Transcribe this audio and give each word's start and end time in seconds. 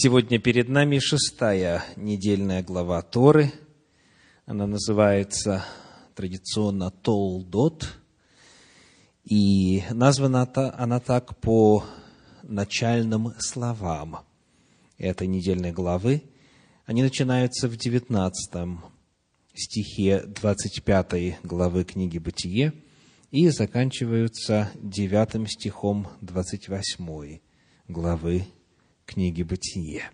Сегодня 0.00 0.38
перед 0.38 0.68
нами 0.68 1.00
шестая 1.00 1.84
недельная 1.96 2.62
глава 2.62 3.02
Торы. 3.02 3.52
Она 4.46 4.68
называется 4.68 5.64
традиционно 6.14 6.92
Толдот. 6.92 7.98
И 9.24 9.82
названа 9.90 10.48
она 10.78 11.00
так 11.00 11.40
по 11.40 11.84
начальным 12.44 13.32
словам 13.40 14.20
этой 14.98 15.26
недельной 15.26 15.72
главы. 15.72 16.22
Они 16.86 17.02
начинаются 17.02 17.66
в 17.66 17.76
19 17.76 18.78
стихе 19.52 20.20
25 20.20 21.40
главы 21.42 21.82
книги 21.82 22.18
«Бытие» 22.18 22.72
и 23.32 23.48
заканчиваются 23.48 24.70
9 24.76 25.50
стихом 25.50 26.06
28 26.20 27.40
главы 27.88 28.46
книги 29.08 29.42
«Бытие». 29.42 30.10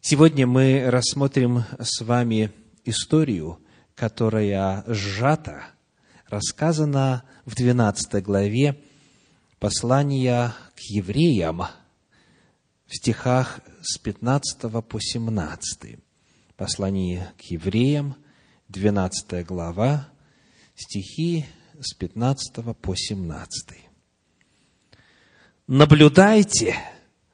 Сегодня 0.00 0.46
мы 0.46 0.88
рассмотрим 0.88 1.64
с 1.80 2.02
вами 2.02 2.52
историю, 2.84 3.58
которая 3.96 4.84
сжата, 4.86 5.64
рассказана 6.28 7.24
в 7.44 7.56
12 7.56 8.22
главе 8.22 8.80
послания 9.58 10.54
к 10.76 10.80
евреям 10.88 11.64
в 12.86 12.94
стихах 12.94 13.60
с 13.82 13.98
15 13.98 14.70
по 14.86 15.00
17. 15.00 15.98
Послание 16.56 17.32
к 17.38 17.42
евреям, 17.50 18.14
12 18.68 19.44
глава, 19.44 20.08
стихи 20.76 21.44
с 21.80 21.92
15 21.94 22.76
по 22.80 22.94
17. 22.94 23.78
«Наблюдайте, 25.66 26.76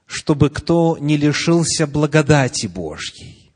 чтобы 0.07 0.51
кто 0.51 0.97
не 1.01 1.17
лишился 1.17 1.87
благодати 1.87 2.67
Божьей, 2.67 3.53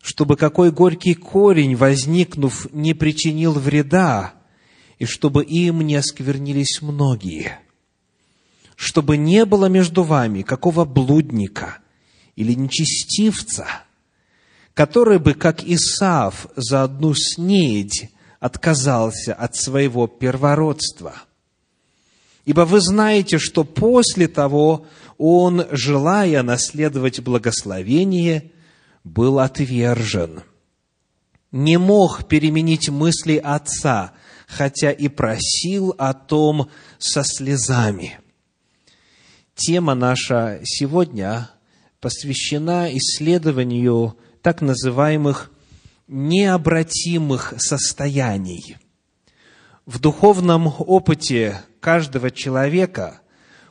чтобы 0.00 0.36
какой 0.36 0.70
горький 0.70 1.14
корень, 1.14 1.76
возникнув, 1.76 2.72
не 2.72 2.94
причинил 2.94 3.52
вреда, 3.52 4.34
и 4.98 5.04
чтобы 5.04 5.44
им 5.44 5.80
не 5.82 5.96
осквернились 5.96 6.80
многие, 6.80 7.58
чтобы 8.76 9.16
не 9.16 9.44
было 9.44 9.66
между 9.66 10.04
вами 10.04 10.42
какого 10.42 10.84
блудника 10.84 11.78
или 12.36 12.54
нечестивца, 12.54 13.66
который 14.74 15.18
бы, 15.18 15.34
как 15.34 15.64
Исав, 15.64 16.46
за 16.56 16.84
одну 16.84 17.14
снедь 17.14 18.10
отказался 18.38 19.34
от 19.34 19.56
своего 19.56 20.06
первородства. 20.06 21.14
Ибо 22.46 22.62
вы 22.62 22.80
знаете, 22.80 23.38
что 23.38 23.64
после 23.64 24.26
того 24.26 24.86
он, 25.20 25.66
желая 25.70 26.42
наследовать 26.42 27.20
благословение, 27.20 28.52
был 29.04 29.38
отвержен. 29.38 30.44
Не 31.52 31.76
мог 31.76 32.26
переменить 32.26 32.88
мысли 32.88 33.36
отца, 33.36 34.14
хотя 34.48 34.90
и 34.90 35.08
просил 35.08 35.94
о 35.98 36.14
том 36.14 36.70
со 36.98 37.22
слезами. 37.22 38.18
Тема 39.54 39.94
наша 39.94 40.60
сегодня 40.64 41.50
посвящена 42.00 42.88
исследованию 42.96 44.16
так 44.40 44.62
называемых 44.62 45.50
необратимых 46.08 47.52
состояний. 47.58 48.78
В 49.84 49.98
духовном 49.98 50.72
опыте 50.78 51.60
каждого 51.80 52.30
человека 52.30 53.20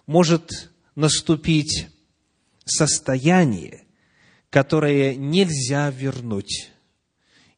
может 0.05 0.69
наступить 0.99 1.87
состояние, 2.65 3.85
которое 4.49 5.15
нельзя 5.15 5.89
вернуть, 5.89 6.71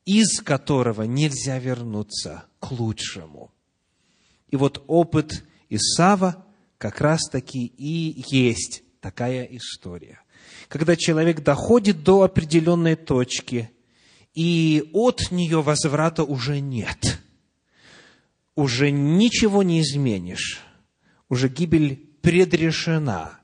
из 0.05 0.41
которого 0.41 1.03
нельзя 1.03 1.57
вернуться 1.57 2.45
к 2.59 2.71
лучшему. 2.71 3.51
И 4.49 4.55
вот 4.55 4.83
опыт 4.87 5.43
Исава 5.69 6.45
как 6.77 7.01
раз-таки 7.01 7.65
и 7.65 8.23
есть 8.27 8.83
такая 8.99 9.45
история. 9.45 10.19
Когда 10.67 10.95
человек 10.95 11.41
доходит 11.41 12.03
до 12.03 12.23
определенной 12.23 12.95
точки, 12.95 13.71
и 14.33 14.89
от 14.93 15.31
нее 15.31 15.61
возврата 15.61 16.23
уже 16.23 16.59
нет. 16.59 17.19
Уже 18.55 18.91
ничего 18.91 19.63
не 19.63 19.81
изменишь. 19.81 20.61
Уже 21.27 21.49
гибель 21.49 22.11
предрешена, 22.21 23.40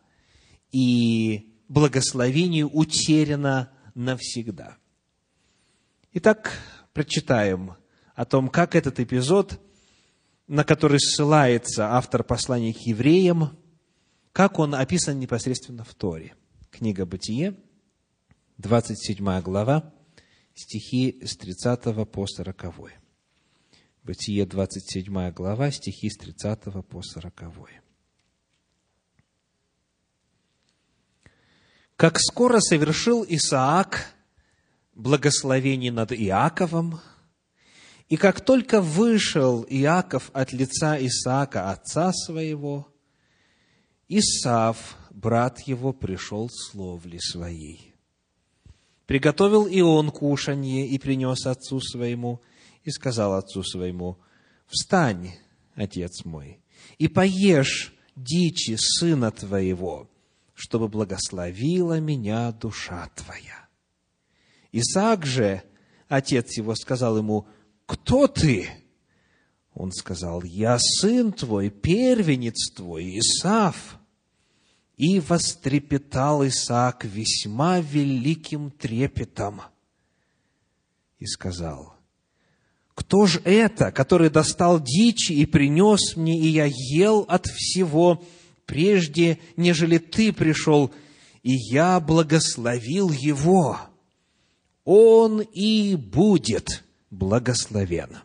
и 0.72 1.54
благословение 1.68 2.66
утеряно 2.66 3.72
навсегда. 3.96 4.78
Итак, 6.14 6.60
прочитаем 6.94 7.76
о 8.16 8.26
том, 8.26 8.50
как 8.50 8.76
этот 8.76 9.00
эпизод, 9.00 9.60
на 10.48 10.64
который 10.64 11.00
ссылается 11.00 11.96
автор 11.96 12.24
послания 12.24 12.74
к 12.74 12.80
евреям, 12.80 13.58
как 14.32 14.60
он 14.60 14.76
описан 14.76 15.20
непосредственно 15.20 15.84
в 15.84 15.94
Торе. 15.94 16.36
Книга 16.72 17.06
Бытие, 17.06 17.56
27 18.58 19.42
глава, 19.42 19.94
стихи 20.54 21.20
с 21.24 21.38
30 21.38 22.10
по 22.10 22.26
40. 22.26 22.66
Бытие, 24.04 24.46
27 24.46 25.32
глава, 25.32 25.72
стихи 25.72 26.10
с 26.10 26.18
30 26.18 26.88
по 26.88 27.02
40. 27.02 27.44
Как 31.98 32.20
скоро 32.20 32.60
совершил 32.60 33.26
Исаак 33.28 34.14
благословение 34.94 35.92
над 35.92 36.14
Иаковом, 36.14 37.02
и 38.08 38.18
как 38.18 38.40
только 38.40 38.82
вышел 38.82 39.66
Иаков 39.68 40.30
от 40.32 40.54
лица 40.54 40.98
Исаака, 41.04 41.72
отца 41.72 42.14
своего, 42.14 42.88
Исав, 44.08 44.96
брат 45.10 45.60
его, 45.62 45.92
пришел 45.92 46.50
с 46.50 46.74
ловли 46.74 47.18
своей. 47.18 47.94
Приготовил 49.08 49.66
и 49.66 49.82
он 49.82 50.12
кушанье 50.12 50.88
и 50.88 50.98
принес 51.00 51.46
отцу 51.48 51.82
своему, 51.82 52.42
и 52.84 52.92
сказал 52.92 53.34
отцу 53.34 53.64
своему, 53.64 54.18
«Встань, 54.68 55.32
отец 55.76 56.24
мой, 56.26 56.62
и 57.00 57.08
поешь 57.08 57.94
дичи 58.16 58.78
сына 58.80 59.32
твоего, 59.32 60.10
чтобы 60.58 60.88
благословила 60.88 62.00
меня 62.00 62.52
душа 62.52 63.12
твоя. 63.14 63.68
Исаак 64.72 65.24
же, 65.24 65.62
отец 66.08 66.58
его, 66.58 66.74
сказал 66.74 67.20
ему, 67.20 67.48
кто 67.86 68.26
ты? 68.26 68.68
Он 69.76 69.92
сказал, 69.92 70.42
я 70.42 70.80
сын 70.80 71.32
твой, 71.32 71.70
первенец 71.70 72.72
твой, 72.76 73.20
Исав. 73.20 74.00
И 74.96 75.20
вострепетал 75.20 76.46
Исаак 76.48 77.06
весьма 77.06 77.80
великим 77.80 78.72
трепетом. 78.72 79.62
И 81.20 81.28
сказал, 81.28 81.94
кто 82.96 83.28
же 83.28 83.40
это, 83.46 83.92
который 83.92 84.32
достал 84.32 84.80
дичи 84.80 85.34
и 85.34 85.46
принес 85.46 86.16
мне, 86.16 86.36
и 86.40 86.48
я 86.48 86.66
ел 86.66 87.26
от 87.30 87.46
всего 87.46 88.24
прежде, 88.68 89.40
нежели 89.56 89.98
ты 89.98 90.32
пришел, 90.32 90.92
и 91.42 91.54
я 91.54 92.00
благословил 92.00 93.10
его. 93.10 93.80
Он 94.86 95.42
и 95.42 95.96
будет 95.96 96.84
благословен. 97.10 98.20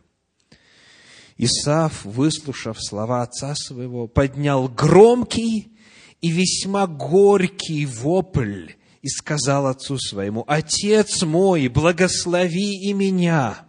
Исаф, 1.38 2.04
выслушав 2.04 2.76
слова 2.78 3.22
отца 3.22 3.54
своего, 3.54 4.06
поднял 4.06 4.68
громкий 4.68 5.72
и 6.20 6.30
весьма 6.30 6.86
горький 6.86 7.86
вопль 7.86 8.72
и 9.00 9.08
сказал 9.08 9.66
отцу 9.66 9.98
своему, 9.98 10.44
«Отец 10.46 11.22
мой, 11.22 11.68
благослови 11.68 12.88
и 12.88 12.92
меня!» 12.92 13.66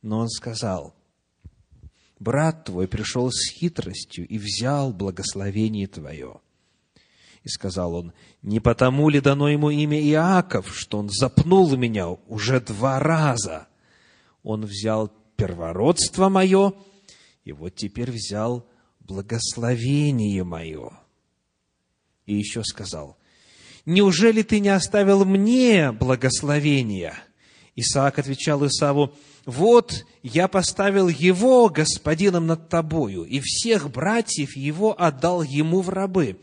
Но 0.00 0.18
он 0.18 0.28
сказал, 0.28 0.94
брат 2.22 2.64
твой 2.64 2.88
пришел 2.88 3.30
с 3.30 3.50
хитростью 3.50 4.26
и 4.26 4.38
взял 4.38 4.92
благословение 4.92 5.86
твое. 5.86 6.40
И 7.42 7.48
сказал 7.48 7.94
он, 7.94 8.12
не 8.42 8.60
потому 8.60 9.08
ли 9.08 9.20
дано 9.20 9.48
ему 9.48 9.70
имя 9.70 10.00
Иаков, 10.00 10.74
что 10.74 10.98
он 10.98 11.10
запнул 11.10 11.76
меня 11.76 12.08
уже 12.08 12.60
два 12.60 13.00
раза? 13.00 13.66
Он 14.44 14.64
взял 14.64 15.12
первородство 15.36 16.28
мое, 16.28 16.74
и 17.44 17.52
вот 17.52 17.74
теперь 17.74 18.12
взял 18.12 18.68
благословение 19.00 20.44
мое. 20.44 20.92
И 22.26 22.34
еще 22.34 22.62
сказал, 22.62 23.18
неужели 23.84 24.42
ты 24.42 24.60
не 24.60 24.68
оставил 24.68 25.24
мне 25.24 25.90
благословения? 25.90 27.14
Исаак 27.74 28.20
отвечал 28.20 28.64
Исаву, 28.66 29.14
вот 29.44 30.04
я 30.22 30.48
поставил 30.48 31.08
его 31.08 31.68
господином 31.68 32.46
над 32.46 32.68
тобою, 32.68 33.24
и 33.24 33.40
всех 33.40 33.90
братьев 33.90 34.56
его 34.56 34.94
отдал 35.00 35.42
ему 35.42 35.80
в 35.80 35.88
рабы, 35.88 36.38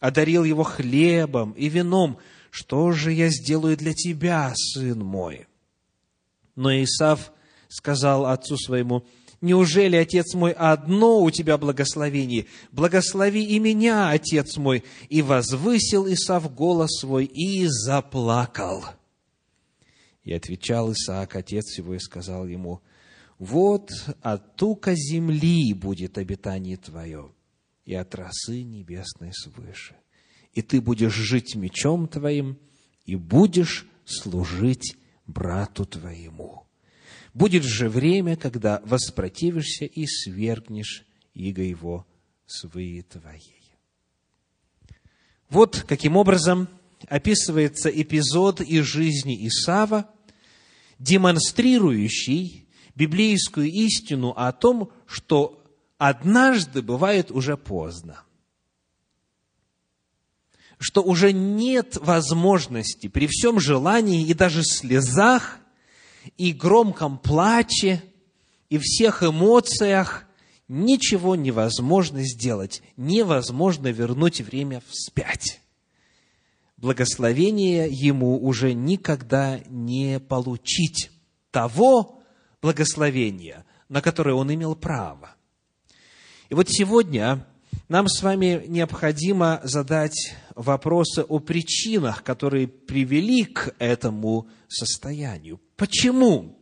одарил 0.00 0.44
его 0.44 0.62
хлебом 0.62 1.52
и 1.52 1.68
вином, 1.68 2.18
что 2.50 2.92
же 2.92 3.12
я 3.12 3.28
сделаю 3.30 3.76
для 3.76 3.94
тебя, 3.94 4.52
сын 4.54 4.98
мой? 4.98 5.46
Но 6.54 6.70
Исав 6.70 7.32
сказал 7.68 8.26
отцу 8.26 8.56
своему, 8.58 9.04
Неужели, 9.42 9.96
отец 9.96 10.34
мой, 10.34 10.52
одно 10.52 11.20
у 11.20 11.28
тебя 11.32 11.58
благословение? 11.58 12.46
Благослови 12.70 13.42
и 13.44 13.58
меня, 13.58 14.08
отец 14.08 14.56
мой. 14.56 14.84
И 15.08 15.20
возвысил 15.20 16.06
Исав 16.06 16.54
голос 16.54 17.00
свой 17.00 17.24
и 17.24 17.66
заплакал. 17.66 18.84
И 20.24 20.32
отвечал 20.32 20.92
Исаак, 20.92 21.36
отец 21.36 21.78
его, 21.78 21.94
и 21.94 21.98
сказал 21.98 22.46
ему, 22.46 22.80
вот 23.38 23.90
от 24.20 24.56
тука 24.56 24.94
земли 24.94 25.74
будет 25.74 26.16
обитание 26.16 26.76
твое, 26.76 27.32
и 27.84 27.94
от 27.94 28.14
росы 28.14 28.62
небесной 28.62 29.32
свыше. 29.32 29.96
И 30.52 30.62
ты 30.62 30.80
будешь 30.80 31.14
жить 31.14 31.56
мечом 31.56 32.06
твоим, 32.06 32.58
и 33.04 33.16
будешь 33.16 33.86
служить 34.04 34.96
брату 35.26 35.86
твоему. 35.86 36.66
Будет 37.34 37.64
же 37.64 37.88
время, 37.88 38.36
когда 38.36 38.80
воспротивишься 38.84 39.86
и 39.86 40.06
свергнешь 40.06 41.04
иго 41.34 41.62
его 41.62 42.06
свои 42.46 43.02
твоей. 43.02 43.76
Вот 45.48 45.84
каким 45.88 46.16
образом 46.16 46.68
описывается 47.08 47.88
эпизод 47.88 48.60
из 48.60 48.84
жизни 48.84 49.46
Исава, 49.48 50.08
демонстрирующий 50.98 52.68
библейскую 52.94 53.68
истину 53.68 54.30
о 54.36 54.52
том, 54.52 54.90
что 55.06 55.62
однажды 55.98 56.82
бывает 56.82 57.30
уже 57.30 57.56
поздно, 57.56 58.22
что 60.78 61.02
уже 61.02 61.32
нет 61.32 61.96
возможности 62.00 63.08
при 63.08 63.26
всем 63.26 63.60
желании 63.60 64.26
и 64.26 64.34
даже 64.34 64.62
слезах 64.64 65.58
и 66.36 66.52
громком 66.52 67.18
плаче 67.18 68.02
и 68.68 68.78
всех 68.78 69.22
эмоциях 69.22 70.26
ничего 70.68 71.36
невозможно 71.36 72.22
сделать, 72.22 72.82
невозможно 72.96 73.88
вернуть 73.88 74.40
время 74.40 74.82
вспять. 74.88 75.61
Благословение 76.82 77.88
ему 77.88 78.44
уже 78.44 78.72
никогда 78.74 79.60
не 79.68 80.18
получить 80.18 81.12
того 81.52 82.24
благословения, 82.60 83.64
на 83.88 84.02
которое 84.02 84.34
он 84.34 84.52
имел 84.52 84.74
право. 84.74 85.36
И 86.48 86.54
вот 86.54 86.68
сегодня 86.68 87.46
нам 87.88 88.08
с 88.08 88.20
вами 88.20 88.64
необходимо 88.66 89.60
задать 89.62 90.34
вопросы 90.56 91.22
о 91.22 91.38
причинах, 91.38 92.24
которые 92.24 92.66
привели 92.66 93.44
к 93.44 93.76
этому 93.78 94.48
состоянию. 94.66 95.60
Почему 95.76 96.58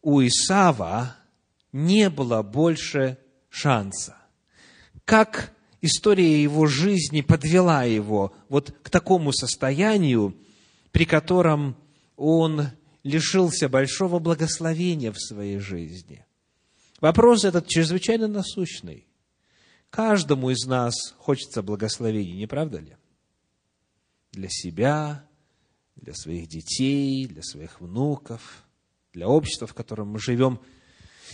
у 0.00 0.22
Исава 0.22 1.16
не 1.70 2.08
было 2.08 2.42
больше 2.42 3.18
шанса? 3.50 4.16
Как 5.04 5.52
история 5.82 6.42
его 6.42 6.66
жизни 6.66 7.20
подвела 7.20 7.84
его 7.84 8.32
вот 8.48 8.74
к 8.82 8.88
такому 8.88 9.32
состоянию, 9.32 10.34
при 10.92 11.04
котором 11.04 11.76
он 12.16 12.68
лишился 13.02 13.68
большого 13.68 14.18
благословения 14.20 15.12
в 15.12 15.20
своей 15.20 15.58
жизни? 15.58 16.24
Вопрос 17.00 17.44
этот 17.44 17.66
чрезвычайно 17.66 18.28
насущный. 18.28 19.06
Каждому 19.90 20.50
из 20.50 20.64
нас 20.66 20.94
хочется 21.18 21.62
благословения, 21.62 22.36
не 22.36 22.46
правда 22.46 22.78
ли? 22.78 22.96
Для 24.30 24.48
себя, 24.48 25.26
для 25.96 26.14
своих 26.14 26.46
детей, 26.48 27.26
для 27.26 27.42
своих 27.42 27.80
внуков, 27.80 28.64
для 29.12 29.28
общества, 29.28 29.66
в 29.66 29.74
котором 29.74 30.08
мы 30.08 30.18
живем. 30.18 30.60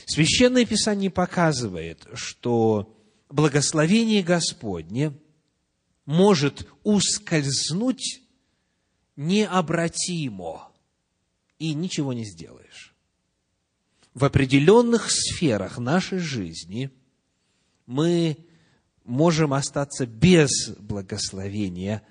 Священное 0.07 0.65
Писание 0.65 1.11
показывает, 1.11 2.09
что 2.15 2.98
благословение 3.29 4.23
Господне 4.23 5.13
может 6.05 6.69
ускользнуть 6.85 8.23
необратимо, 9.17 10.71
и 11.59 11.75
ничего 11.75 12.13
не 12.13 12.25
сделаешь. 12.25 12.95
В 14.15 14.25
определенных 14.25 15.11
сферах 15.11 15.79
нашей 15.79 16.19
жизни 16.19 16.91
мы 17.87 18.37
можем 19.05 19.55
остаться 19.55 20.07
без 20.07 20.71
благословения. 20.79 22.03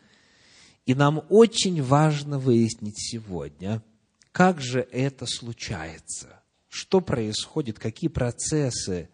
И 0.86 0.96
нам 0.96 1.24
очень 1.30 1.82
важно 1.82 2.40
выяснить 2.40 2.98
сегодня, 2.98 3.84
как 4.32 4.62
же 4.62 4.88
это 4.92 5.26
случается, 5.26 6.42
что 6.70 7.02
происходит, 7.02 7.80
какие 7.80 8.10
процессы 8.10 9.10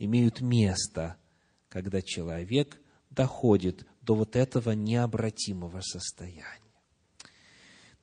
имеют 0.00 0.40
место, 0.40 1.16
когда 1.68 2.02
человек 2.02 2.80
доходит 3.10 3.86
до 4.00 4.14
вот 4.16 4.34
этого 4.34 4.70
необратимого 4.72 5.82
состояния. 5.82 6.44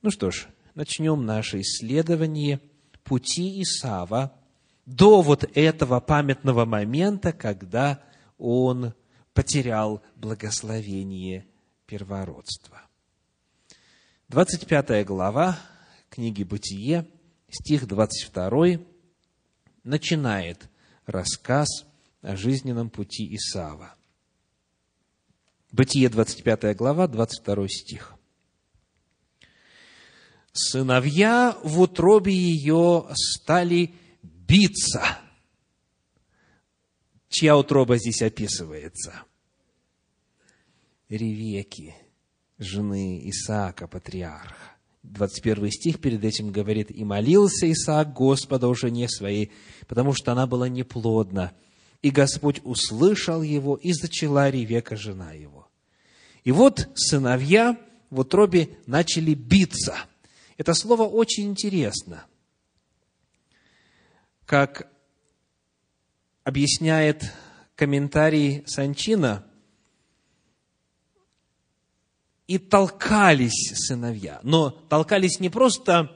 Ну 0.00 0.10
что 0.10 0.30
ж, 0.30 0.46
начнем 0.74 1.26
наше 1.26 1.60
исследование 1.60 2.60
пути 3.02 3.60
Исава 3.62 4.32
до 4.86 5.22
вот 5.22 5.44
этого 5.54 5.98
памятного 6.00 6.64
момента, 6.64 7.32
когда 7.32 8.02
он 8.38 8.94
потерял 9.34 10.00
благословение 10.14 11.46
первородства. 11.86 12.82
25 14.28 15.04
глава 15.04 15.58
книги 16.10 16.44
«Бытие», 16.44 17.08
стих 17.50 17.88
22, 17.88 18.78
начинает 19.82 20.68
рассказ 21.08 21.68
о 22.22 22.36
жизненном 22.36 22.90
пути 22.90 23.34
Исава. 23.34 23.94
Бытие, 25.72 26.08
25 26.08 26.76
глава, 26.76 27.08
22 27.08 27.68
стих. 27.68 28.14
«Сыновья 30.52 31.56
в 31.62 31.80
утробе 31.80 32.32
ее 32.32 33.06
стали 33.14 33.94
биться». 34.22 35.18
Чья 37.28 37.56
утроба 37.56 37.98
здесь 37.98 38.22
описывается? 38.22 39.22
Ревеки, 41.08 41.94
жены 42.58 43.28
Исаака, 43.28 43.86
патриарха. 43.86 44.77
21 45.12 45.70
стих 45.70 46.00
перед 46.00 46.24
этим 46.24 46.50
говорит, 46.50 46.90
«И 46.90 47.04
молился 47.04 47.70
Исаак 47.70 48.12
Господа 48.12 48.68
о 48.68 48.74
жене 48.74 49.08
своей, 49.08 49.52
потому 49.86 50.12
что 50.12 50.32
она 50.32 50.46
была 50.46 50.68
неплодна. 50.68 51.52
И 52.02 52.10
Господь 52.10 52.60
услышал 52.64 53.42
его, 53.42 53.76
и 53.76 53.92
зачала 53.92 54.50
Ревека, 54.50 54.96
жена 54.96 55.32
его». 55.32 55.68
И 56.44 56.52
вот 56.52 56.88
сыновья 56.94 57.76
в 58.10 58.20
утробе 58.20 58.70
начали 58.86 59.34
биться. 59.34 59.96
Это 60.56 60.74
слово 60.74 61.02
очень 61.02 61.44
интересно. 61.44 62.24
Как 64.46 64.90
объясняет 66.44 67.32
комментарий 67.74 68.64
Санчина, 68.66 69.44
и 72.48 72.58
толкались 72.58 73.72
сыновья. 73.74 74.40
Но 74.42 74.70
толкались 74.70 75.38
не 75.38 75.50
просто 75.50 76.10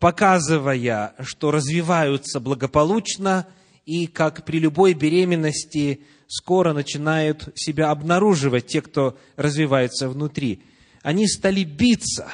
показывая, 0.00 1.14
что 1.20 1.50
развиваются 1.50 2.40
благополучно 2.40 3.46
и 3.84 4.06
как 4.06 4.44
при 4.44 4.58
любой 4.58 4.94
беременности 4.94 6.00
скоро 6.28 6.72
начинают 6.72 7.50
себя 7.54 7.90
обнаруживать 7.90 8.68
те, 8.68 8.80
кто 8.80 9.18
развивается 9.36 10.08
внутри. 10.08 10.62
Они 11.02 11.28
стали 11.28 11.64
биться. 11.64 12.28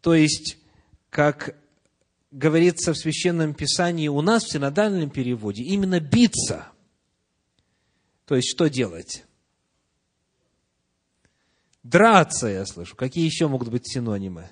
То 0.00 0.14
есть, 0.14 0.56
как 1.10 1.56
говорится 2.30 2.94
в 2.94 2.96
Священном 2.96 3.52
Писании 3.54 4.08
у 4.08 4.22
нас 4.22 4.44
в 4.44 4.52
синодальном 4.52 5.10
переводе, 5.10 5.64
именно 5.64 6.00
биться. 6.00 6.68
То 8.24 8.36
есть, 8.36 8.48
что 8.50 8.68
делать? 8.68 9.24
Драться, 11.82 12.46
я 12.46 12.66
слышу. 12.66 12.94
Какие 12.94 13.24
еще 13.24 13.48
могут 13.48 13.68
быть 13.68 13.90
синонимы? 13.90 14.48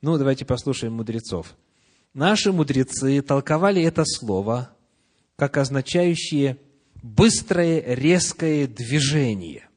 Ну, 0.00 0.16
давайте 0.16 0.44
послушаем 0.44 0.94
мудрецов. 0.94 1.56
Наши 2.14 2.52
мудрецы 2.52 3.20
толковали 3.22 3.82
это 3.82 4.04
слово 4.04 4.74
как 5.36 5.56
означающее 5.56 6.58
быстрое, 7.02 7.94
резкое 7.94 8.66
движение. 8.66 9.68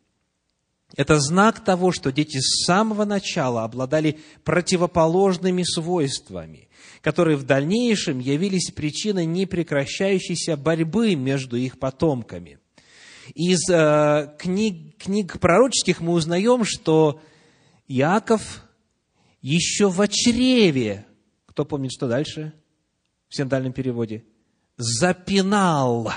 Это 0.97 1.19
знак 1.19 1.63
того, 1.63 1.91
что 1.91 2.11
дети 2.11 2.39
с 2.39 2.65
самого 2.65 3.05
начала 3.05 3.63
обладали 3.63 4.19
противоположными 4.43 5.63
свойствами, 5.63 6.69
которые 7.01 7.37
в 7.37 7.43
дальнейшем 7.43 8.19
явились 8.19 8.71
причиной 8.71 9.25
непрекращающейся 9.25 10.57
борьбы 10.57 11.15
между 11.15 11.55
их 11.55 11.79
потомками. 11.79 12.59
Из 13.33 13.69
э, 13.69 14.35
книг, 14.37 14.97
книг 14.97 15.39
пророческих 15.39 16.01
мы 16.01 16.13
узнаем, 16.13 16.63
что 16.65 17.21
Иаков 17.87 18.63
еще 19.41 19.89
в 19.89 20.05
чреве, 20.07 21.05
кто 21.45 21.65
помнит, 21.65 21.91
что 21.91 22.07
дальше 22.07 22.53
в 23.29 23.35
синодальном 23.35 23.73
переводе, 23.73 24.25
запинал 24.77 26.11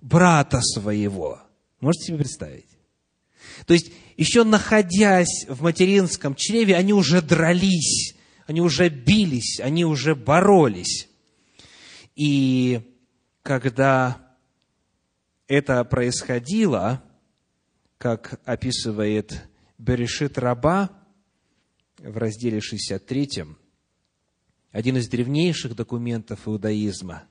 брата 0.00 0.60
своего. 0.60 1.40
Можете 1.80 2.06
себе 2.06 2.18
представить? 2.18 2.68
То 3.66 3.72
есть, 3.72 3.92
еще 4.16 4.44
находясь 4.44 5.46
в 5.48 5.62
материнском 5.62 6.34
чреве, 6.34 6.76
они 6.76 6.92
уже 6.92 7.22
дрались, 7.22 8.14
они 8.46 8.60
уже 8.60 8.88
бились, 8.88 9.60
они 9.60 9.84
уже 9.84 10.14
боролись. 10.14 11.08
И 12.14 12.80
когда 13.42 14.23
это 15.46 15.84
происходило, 15.84 17.02
как 17.98 18.40
описывает 18.44 19.48
Берешит 19.78 20.38
Раба 20.38 20.90
в 21.98 22.16
разделе 22.16 22.60
63, 22.60 23.44
один 24.72 24.96
из 24.96 25.08
древнейших 25.08 25.74
документов 25.74 26.48
иудаизма, 26.48 27.24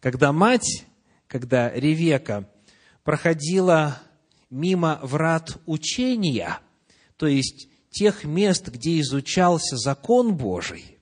когда 0.00 0.32
мать, 0.32 0.86
когда 1.26 1.70
Ревека 1.70 2.48
проходила 3.04 4.00
мимо 4.50 4.98
врат 5.02 5.58
учения, 5.66 6.58
то 7.16 7.26
есть 7.26 7.68
тех 7.90 8.24
мест, 8.24 8.68
где 8.68 9.00
изучался 9.00 9.76
закон 9.76 10.36
Божий, 10.36 10.98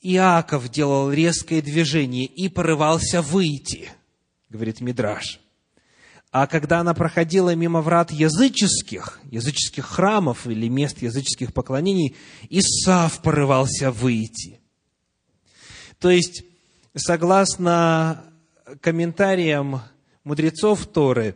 Иаков 0.00 0.68
делал 0.68 1.12
резкое 1.12 1.60
движение 1.60 2.24
и 2.24 2.48
порывался 2.48 3.20
выйти, 3.20 3.90
говорит 4.48 4.80
Мидраш. 4.80 5.40
А 6.30 6.46
когда 6.46 6.80
она 6.80 6.92
проходила 6.92 7.54
мимо 7.54 7.80
врат 7.80 8.10
языческих, 8.10 9.20
языческих 9.30 9.86
храмов 9.86 10.46
или 10.46 10.68
мест 10.68 11.00
языческих 11.00 11.54
поклонений, 11.54 12.16
Исав 12.50 13.22
порывался 13.22 13.90
выйти. 13.90 14.60
То 15.98 16.10
есть, 16.10 16.44
согласно 16.94 18.24
комментариям 18.80 19.80
мудрецов 20.22 20.86
Торы, 20.86 21.34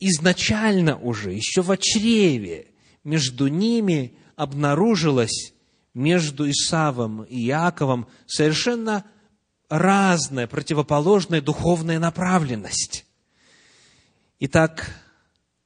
изначально 0.00 0.96
уже, 0.96 1.32
еще 1.32 1.60
в 1.62 1.76
чреве, 1.76 2.68
между 3.04 3.48
ними 3.48 4.14
обнаружилась 4.36 5.52
между 5.94 6.50
Исавом 6.50 7.22
и 7.24 7.46
Иаковом 7.48 8.08
совершенно 8.26 9.04
разная, 9.72 10.46
противоположная 10.46 11.40
духовная 11.40 11.98
направленность. 11.98 13.06
Итак, 14.38 14.94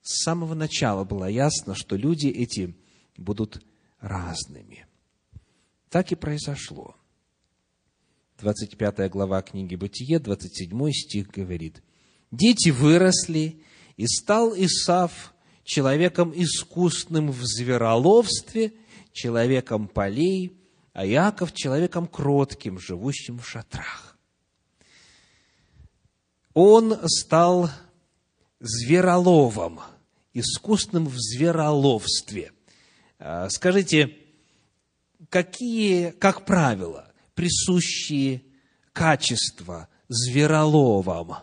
с 0.00 0.22
самого 0.22 0.54
начала 0.54 1.02
было 1.02 1.24
ясно, 1.24 1.74
что 1.74 1.96
люди 1.96 2.28
эти 2.28 2.76
будут 3.16 3.64
разными. 3.98 4.86
Так 5.90 6.12
и 6.12 6.14
произошло. 6.14 6.94
25 8.38 9.10
глава 9.10 9.42
книги 9.42 9.74
Бытие, 9.74 10.20
27 10.20 10.92
стих 10.92 11.28
говорит, 11.28 11.82
«Дети 12.30 12.68
выросли, 12.68 13.60
и 13.96 14.06
стал 14.06 14.54
Исав 14.56 15.34
человеком 15.64 16.32
искусным 16.32 17.32
в 17.32 17.42
звероловстве, 17.42 18.72
человеком 19.12 19.88
полей, 19.88 20.56
а 20.96 21.04
Иаков 21.06 21.52
человеком 21.52 22.06
кротким, 22.06 22.78
живущим 22.78 23.38
в 23.38 23.46
шатрах. 23.46 24.16
Он 26.54 26.98
стал 27.06 27.68
звероловом, 28.60 29.80
искусным 30.32 31.04
в 31.04 31.14
звероловстве. 31.18 32.52
А, 33.18 33.50
скажите, 33.50 34.16
какие, 35.28 36.12
как 36.12 36.46
правило, 36.46 37.12
присущие 37.34 38.42
качества 38.94 39.90
звероловам? 40.08 41.34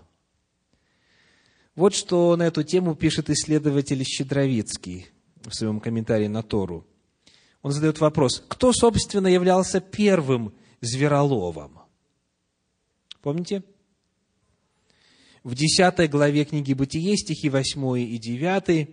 Вот 1.75 1.93
что 1.93 2.35
на 2.37 2.47
эту 2.47 2.63
тему 2.63 2.95
пишет 2.95 3.29
исследователь 3.29 4.03
Щедровицкий 4.03 5.09
в 5.45 5.53
своем 5.53 5.79
комментарии 5.79 6.27
на 6.27 6.41
Тору. 6.41 6.87
Он 7.63 7.71
задает 7.71 7.99
вопрос, 8.01 8.43
кто, 8.49 8.73
собственно, 8.73 9.27
являлся 9.27 9.79
первым 9.79 10.53
звероловом? 10.81 11.79
Помните? 13.21 13.63
В 15.43 15.55
10 15.55 16.09
главе 16.11 16.43
книги 16.43 16.73
Бытие, 16.73 17.15
стихи 17.15 17.49
8 17.49 17.99
и 17.99 18.17
9, 18.17 18.89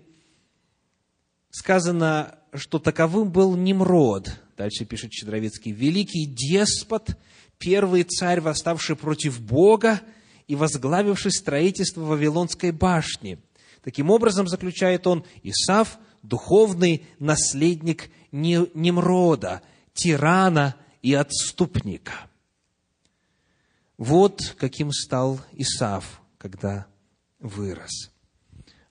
сказано, 1.50 2.38
что 2.54 2.78
таковым 2.78 3.32
был 3.32 3.56
Немрод, 3.56 4.40
дальше 4.56 4.84
пишет 4.84 5.12
Щедровицкий, 5.12 5.72
великий 5.72 6.26
деспот, 6.26 7.16
первый 7.58 8.04
царь, 8.04 8.40
восставший 8.40 8.94
против 8.94 9.40
Бога, 9.40 10.00
и 10.46 10.54
возглавивший 10.54 11.32
строительство 11.32 12.02
Вавилонской 12.02 12.70
башни. 12.70 13.38
Таким 13.82 14.10
образом, 14.10 14.46
заключает 14.46 15.08
он, 15.08 15.24
Исав– 15.42 15.98
духовный 16.22 17.06
наследник 17.18 18.10
Немрода, 18.32 19.62
тирана 19.92 20.76
и 21.02 21.14
отступника. 21.14 22.28
Вот 23.98 24.54
каким 24.58 24.92
стал 24.92 25.40
Исав, 25.52 26.22
когда 26.38 26.86
вырос. 27.38 28.10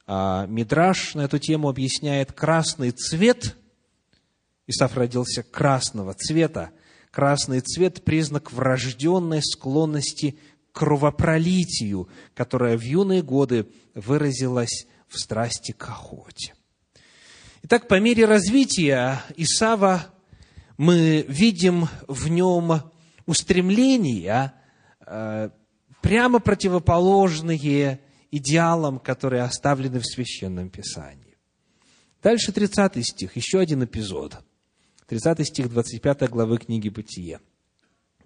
А 0.05 0.45
Мидраш 0.47 1.15
на 1.15 1.21
эту 1.21 1.39
тему 1.39 1.69
объясняет 1.69 2.31
красный 2.31 2.91
цвет. 2.91 3.55
Исав 4.67 4.95
родился 4.95 5.43
красного 5.43 6.13
цвета. 6.13 6.71
Красный 7.11 7.61
цвет– 7.61 8.03
признак 8.05 8.51
врожденной 8.51 9.41
склонности 9.41 10.37
кровопролитию, 10.71 12.07
которое 12.35 12.77
в 12.77 12.81
юные 12.81 13.23
годы 13.23 13.67
выразилось 13.95 14.87
в 15.07 15.19
страсти 15.19 15.71
к 15.71 15.89
охоте. 15.89 16.53
Итак, 17.61 17.89
по 17.89 17.99
мере 17.99 18.25
развития 18.25 19.21
Исава 19.35 20.05
мы 20.77 21.25
видим 21.27 21.89
в 22.07 22.29
нем 22.29 22.81
устремления, 23.25 24.53
э, 25.05 25.49
прямо 26.01 26.39
противоположные 26.39 27.99
идеалам, 28.31 28.97
которые 28.97 29.43
оставлены 29.43 29.99
в 29.99 30.05
Священном 30.05 30.69
Писании. 30.69 31.37
Дальше 32.23 32.53
30 32.53 33.03
стих, 33.05 33.35
еще 33.35 33.59
один 33.59 33.83
эпизод. 33.83 34.37
30 35.07 35.45
стих 35.45 35.69
25 35.69 36.29
главы 36.29 36.59
книги 36.59 36.87
«Бытие». 36.87 37.41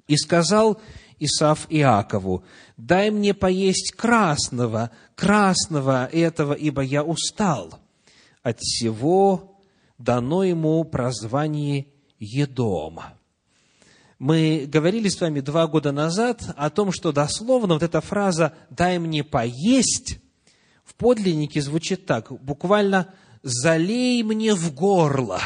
«И 0.08 0.16
сказал 0.16 0.80
Исав 1.18 1.66
Иакову, 1.70 2.44
дай 2.78 3.10
мне 3.10 3.34
поесть 3.34 3.94
красного, 3.96 4.92
красного 5.16 6.06
этого, 6.06 6.54
ибо 6.54 6.82
я 6.82 7.04
устал. 7.04 7.83
От 8.44 8.60
всего 8.60 9.58
дано 9.98 10.44
ему 10.44 10.84
прозвание 10.84 11.88
Едома. 12.20 13.18
Мы 14.20 14.66
говорили 14.68 15.10
с 15.10 15.20
вами 15.20 15.40
два 15.40 15.68
года 15.68 15.92
назад 15.92 16.44
о 16.56 16.70
том, 16.70 16.92
что 16.92 17.12
дословно 17.12 17.76
вот 17.76 17.84
эта 17.84 18.02
фраза 18.02 18.54
«дай 18.70 19.00
мне 19.00 19.24
поесть» 19.24 20.20
в 20.84 20.96
подлиннике 20.96 21.62
звучит 21.62 22.06
так, 22.06 22.32
буквально 22.44 23.14
«залей 23.42 24.22
мне 24.24 24.54
в 24.54 24.74
горло». 24.74 25.42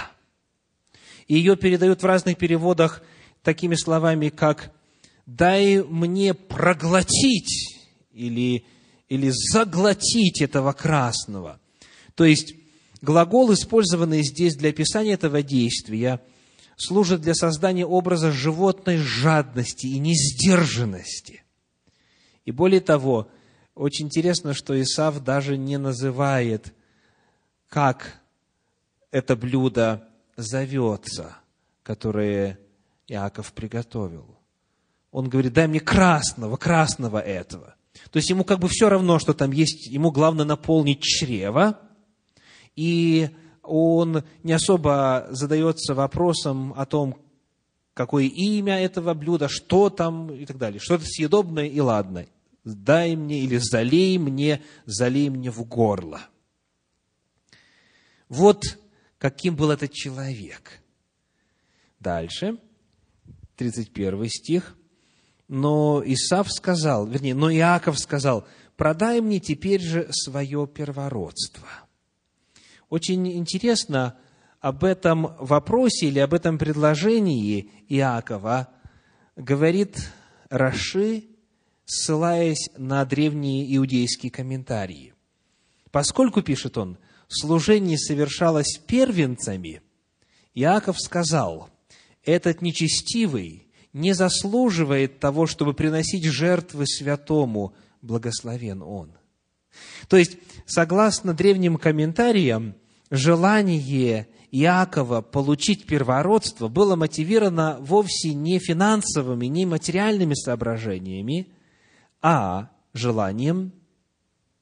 Ее 1.28 1.56
передают 1.56 2.02
в 2.02 2.06
разных 2.06 2.38
переводах 2.38 3.04
такими 3.44 3.76
словами, 3.76 4.30
как 4.30 4.72
дай 5.26 5.84
мне 5.84 6.34
проглотить 6.34 7.80
или, 8.12 8.66
или 9.10 9.32
заглотить 9.32 10.42
этого 10.42 10.74
красного. 10.74 11.60
То 12.16 12.24
есть, 12.24 12.56
глагол, 13.02 13.54
использованный 13.54 14.24
здесь 14.24 14.56
для 14.56 14.70
описания 14.70 15.14
этого 15.14 15.42
действия, 15.42 16.22
служит 16.76 17.22
для 17.22 17.34
создания 17.34 17.86
образа 17.86 18.32
животной 18.32 18.98
жадности 18.98 19.88
и 19.88 20.00
несдержанности. 20.00 21.44
И 22.46 22.52
более 22.52 22.82
того, 22.82 23.30
очень 23.76 24.06
интересно, 24.06 24.54
что 24.54 24.80
Исав 24.82 25.24
даже 25.24 25.58
не 25.58 25.78
называет, 25.78 26.74
как 27.68 28.22
это 29.12 29.36
блюдо 29.36 30.08
зовется, 30.36 31.38
которое 31.84 32.60
Иаков 33.08 33.54
приготовил 33.54 34.38
он 35.18 35.30
говорит, 35.30 35.54
дай 35.54 35.68
мне 35.68 35.80
красного, 35.80 36.58
красного 36.58 37.20
этого. 37.20 37.76
То 38.12 38.18
есть 38.18 38.30
ему 38.30 38.44
как 38.44 38.60
бы 38.60 38.68
все 38.68 38.88
равно, 38.88 39.18
что 39.18 39.34
там 39.34 39.52
есть, 39.52 39.88
ему 39.88 40.12
главное 40.12 40.46
наполнить 40.46 41.02
чрево, 41.02 41.80
и 42.78 43.32
он 43.64 44.24
не 44.44 44.54
особо 44.54 45.28
задается 45.32 45.94
вопросом 45.94 46.74
о 46.78 46.86
том, 46.86 47.18
какое 47.94 48.26
имя 48.26 48.80
этого 48.80 49.14
блюда, 49.14 49.50
что 49.50 49.90
там 49.90 50.32
и 50.34 50.46
так 50.46 50.58
далее. 50.58 50.80
Что-то 50.80 51.04
съедобное 51.06 51.66
и 51.66 51.80
ладное. 51.82 52.30
дай 52.64 53.16
мне 53.16 53.40
или 53.40 53.58
залей 53.58 54.18
мне, 54.20 54.62
залей 54.86 55.30
мне 55.30 55.52
в 55.52 55.64
горло. 55.66 56.22
Вот 58.30 58.64
каким 59.18 59.56
был 59.56 59.72
этот 59.72 59.92
человек. 59.92 60.80
Дальше, 62.00 62.60
31 63.56 64.30
стих. 64.30 64.78
Но 65.48 66.04
Исав 66.06 66.52
сказал, 66.52 67.08
вернее, 67.08 67.34
но 67.34 67.52
Иаков 67.52 67.98
сказал, 67.98 68.46
продай 68.76 69.22
мне 69.22 69.40
теперь 69.40 69.82
же 69.82 70.08
свое 70.12 70.68
первородство. 70.68 71.87
Очень 72.90 73.28
интересно 73.34 74.18
об 74.60 74.84
этом 74.84 75.36
вопросе 75.40 76.08
или 76.08 76.20
об 76.20 76.34
этом 76.34 76.58
предложении 76.58 77.70
Иакова 77.90 78.70
говорит 79.36 80.10
Раши, 80.50 81.26
ссылаясь 81.86 82.70
на 82.78 83.04
древние 83.06 83.76
иудейские 83.76 84.32
комментарии. 84.32 85.14
Поскольку, 85.92 86.42
пишет 86.42 86.78
он, 86.78 86.98
служение 87.28 87.98
совершалось 87.98 88.78
первенцами, 88.78 89.82
Иаков 90.54 91.00
сказал, 91.00 91.70
этот 92.24 92.62
нечестивый 92.62 93.68
не 93.94 94.14
заслуживает 94.14 95.20
того, 95.20 95.46
чтобы 95.46 95.74
приносить 95.74 96.26
жертвы 96.26 96.86
святому, 96.88 97.74
благословен 98.02 98.82
он. 98.82 99.12
То 100.08 100.18
есть, 100.18 100.38
согласно 100.68 101.34
древним 101.34 101.78
комментариям, 101.78 102.76
желание 103.10 104.28
Иакова 104.52 105.22
получить 105.22 105.86
первородство 105.86 106.68
было 106.68 106.96
мотивировано 106.96 107.78
вовсе 107.80 108.34
не 108.34 108.60
финансовыми, 108.60 109.48
не 109.48 109.66
материальными 109.66 110.36
соображениями, 110.36 111.48
а 112.22 112.70
желанием 112.94 113.74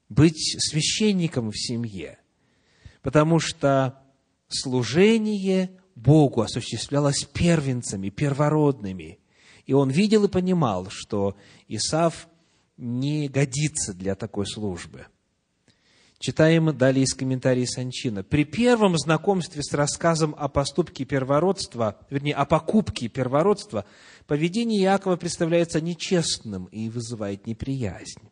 быть 0.10 0.56
священником 0.60 1.52
в 1.52 1.58
семье. 1.58 2.20
Потому 3.02 3.40
что 3.40 4.00
служение 4.48 5.72
Богу 5.96 6.42
осуществлялось 6.42 7.24
первенцами, 7.26 8.10
первородными. 8.10 9.20
И 9.66 9.74
он 9.74 9.90
видел 9.90 10.26
и 10.26 10.30
понимал, 10.30 10.88
что 10.90 11.36
Исав 11.68 12.28
не 12.78 13.28
годится 13.28 13.94
для 13.94 14.16
такой 14.16 14.46
службы– 14.48 15.08
Читаем 16.26 16.76
далее 16.76 17.04
из 17.04 17.14
комментария 17.14 17.68
Санчина. 17.68 18.24
При 18.24 18.46
первом 18.46 18.98
знакомстве 18.98 19.62
с 19.62 19.72
рассказом 19.74 20.34
о 20.36 20.48
поступке 20.48 21.06
первородства, 21.06 22.00
вернее, 22.10 22.34
о 22.34 22.46
покупке 22.46 23.10
первородства, 23.10 23.86
поведение 24.26 24.82
Иакова 24.82 25.18
представляется 25.18 25.82
нечестным 25.82 26.66
и 26.72 26.90
вызывает 26.90 27.46
неприязнь. 27.46 28.32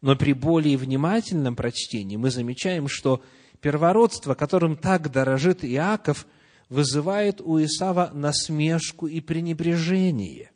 Но 0.00 0.16
при 0.16 0.32
более 0.32 0.76
внимательном 0.76 1.54
прочтении 1.54 2.16
мы 2.16 2.32
замечаем, 2.32 2.88
что 2.88 3.22
первородство, 3.60 4.34
которым 4.34 4.76
так 4.76 5.12
дорожит 5.12 5.64
Иаков, 5.64 6.26
вызывает 6.68 7.40
у 7.40 7.62
Исава 7.62 8.10
насмешку 8.12 9.06
и 9.06 9.20
пренебрежение. 9.20 10.50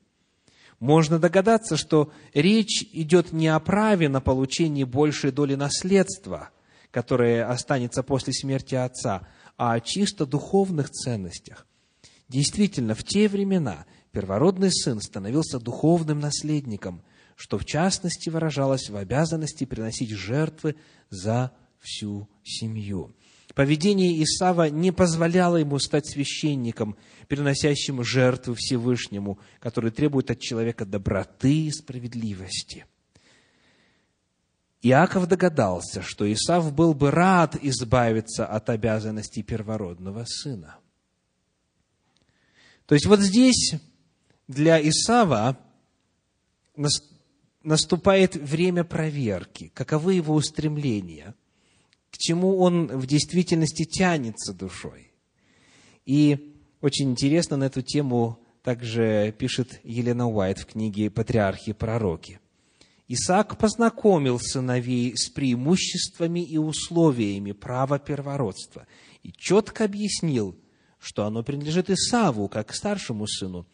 Можно 0.80 1.20
догадаться, 1.20 1.76
что 1.76 2.10
речь 2.32 2.82
идет 2.92 3.30
не 3.32 3.46
о 3.46 3.60
праве 3.60 4.08
на 4.08 4.20
получение 4.20 4.86
большей 4.86 5.30
доли 5.30 5.54
наследства, 5.54 6.50
которое 6.94 7.50
останется 7.50 8.04
после 8.04 8.32
смерти 8.32 8.76
отца, 8.76 9.26
а 9.56 9.72
о 9.72 9.80
чисто 9.80 10.26
духовных 10.26 10.90
ценностях. 10.90 11.66
Действительно, 12.28 12.94
в 12.94 13.02
те 13.02 13.28
времена 13.28 13.84
первородный 14.12 14.70
сын 14.70 15.00
становился 15.00 15.58
духовным 15.58 16.20
наследником, 16.20 17.02
что 17.34 17.58
в 17.58 17.64
частности 17.64 18.28
выражалось 18.28 18.90
в 18.90 18.96
обязанности 18.96 19.64
приносить 19.64 20.10
жертвы 20.10 20.76
за 21.10 21.50
всю 21.80 22.28
семью. 22.44 23.16
Поведение 23.56 24.22
Исава 24.22 24.70
не 24.70 24.92
позволяло 24.92 25.56
ему 25.56 25.80
стать 25.80 26.06
священником, 26.06 26.96
приносящим 27.26 28.04
жертвы 28.04 28.54
Всевышнему, 28.54 29.40
который 29.58 29.90
требует 29.90 30.30
от 30.30 30.38
человека 30.38 30.86
доброты 30.86 31.66
и 31.66 31.72
справедливости– 31.72 32.86
Иаков 34.84 35.26
догадался, 35.26 36.02
что 36.02 36.30
Исав 36.30 36.70
был 36.74 36.92
бы 36.92 37.10
рад 37.10 37.56
избавиться 37.62 38.44
от 38.44 38.68
обязанностей 38.68 39.42
первородного 39.42 40.26
сына. 40.26 40.76
То 42.84 42.94
есть 42.94 43.06
вот 43.06 43.20
здесь 43.20 43.76
для 44.46 44.78
Исава 44.86 45.58
наступает 47.62 48.36
время 48.36 48.84
проверки, 48.84 49.72
каковы 49.72 50.14
его 50.14 50.34
устремления, 50.34 51.34
к 52.10 52.18
чему 52.18 52.58
он 52.58 52.88
в 52.88 53.06
действительности 53.06 53.84
тянется 53.84 54.52
душой. 54.52 55.12
И 56.04 56.58
очень 56.82 57.10
интересно 57.10 57.56
на 57.56 57.64
эту 57.64 57.80
тему 57.80 58.38
также 58.62 59.34
пишет 59.38 59.80
Елена 59.82 60.28
Уайт 60.28 60.58
в 60.58 60.66
книге 60.66 61.08
«Патриархи 61.08 61.70
и 61.70 61.72
пророки». 61.72 62.38
Исаак 63.06 63.58
познакомил 63.58 64.40
сыновей 64.40 65.14
с 65.14 65.28
преимуществами 65.28 66.40
и 66.40 66.56
условиями 66.56 67.52
права 67.52 67.98
первородства 67.98 68.86
и 69.22 69.30
четко 69.30 69.84
объяснил, 69.84 70.56
что 70.98 71.26
оно 71.26 71.42
принадлежит 71.42 71.90
Исаву, 71.90 72.48
как 72.48 72.74
старшему 72.74 73.26
сыну. 73.26 73.66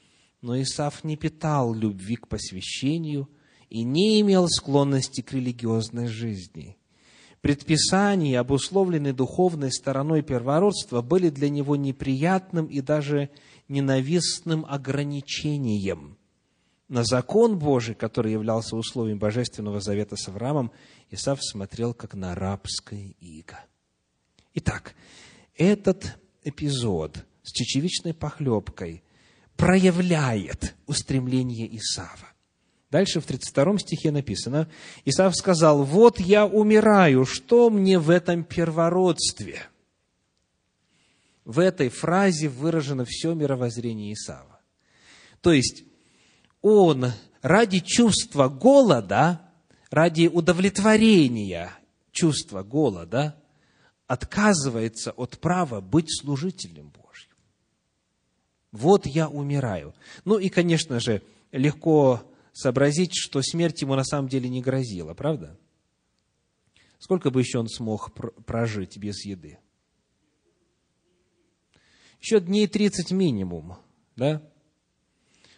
Но 0.43 0.61
Исав 0.61 1.05
не 1.05 1.17
питал 1.17 1.75
любви 1.75 2.17
к 2.17 2.27
посвящению 2.27 3.29
и 3.69 3.85
не 3.85 4.21
имел 4.21 4.49
склонности 4.49 5.21
к 5.21 5.33
религиозной 5.33 6.09
жизни. 6.09 6.77
Предписания, 7.41 8.39
обусловленные 8.39 9.13
духовной 9.13 9.71
стороной 9.71 10.23
первородства, 10.23 11.03
были 11.03 11.29
для 11.31 11.51
него 11.51 11.77
неприятным 11.77 12.67
и 12.67 12.81
даже 12.81 13.31
ненавистным 13.69 14.67
ограничением– 14.69 16.17
на 16.91 17.05
закон 17.05 17.57
Божий, 17.57 17.95
который 17.95 18.33
являлся 18.33 18.77
условием 18.77 19.19
Божественного 19.19 19.81
Завета 19.81 20.17
с 20.17 20.29
Авраамом, 20.29 20.73
Исав 21.09 21.39
смотрел 21.41 21.95
как 21.95 22.15
на 22.15 22.35
рабское 22.35 23.15
иго. 23.21 23.61
Итак, 24.55 24.95
этот 25.57 26.19
эпизод 26.43 27.25
с 27.45 27.53
чечевичной 27.53 28.13
похлебкой 28.13 29.05
проявляет 29.57 30.75
устремление 30.87 31.75
Исава. 31.77 32.33
Дальше 32.91 33.21
в 33.21 33.25
32 33.25 33.79
стихе 33.79 34.11
написано, 34.11 34.69
Исав 35.05 35.37
сказал, 35.37 35.85
«Вот 35.85 36.19
я 36.19 36.45
умираю, 36.45 37.25
что 37.25 37.71
мне 37.71 38.01
в 38.01 38.11
этом 38.11 38.43
первородстве?» 38.43 39.63
В 41.45 41.61
этой 41.61 41.89
фразе 41.89 42.49
выражено 42.49 43.05
все 43.05 43.33
мировоззрение 43.35 44.13
Исава. 44.13 44.61
То 45.41 45.53
есть, 45.53 45.85
он 46.63 47.13
ради 47.43 47.81
чувства 47.81 48.49
голода, 48.49 49.41
ради 49.91 50.27
удовлетворения 50.27 51.73
чувства 52.13 52.63
голода, 52.63 53.37
отказывается 54.07 55.13
от 55.13 55.39
права 55.39 55.81
быть 55.81 56.11
служителем 56.11 56.91
Божьим. 56.91 57.37
Вот 58.73 59.07
я 59.07 59.29
умираю. 59.29 59.95
Ну 60.25 60.39
и, 60.39 60.49
конечно 60.49 61.01
же, 61.01 61.23
легко 61.53 62.23
сообразить, 62.53 63.13
что 63.15 63.41
смерть 63.43 63.83
ему 63.83 63.95
на 63.95 64.05
самом 64.05 64.29
деле 64.29 64.49
не 64.49 64.61
грозила, 64.61 65.15
правда? 65.15 65.59
Сколько 66.99 67.31
бы 67.31 67.41
еще 67.41 67.59
он 67.59 67.69
смог 67.69 68.13
прожить 68.45 68.99
без 68.99 69.25
еды? 69.25 69.59
Еще 72.21 72.41
дней 72.41 72.67
30 72.67 73.13
минимум, 73.13 73.79
да? 74.17 74.43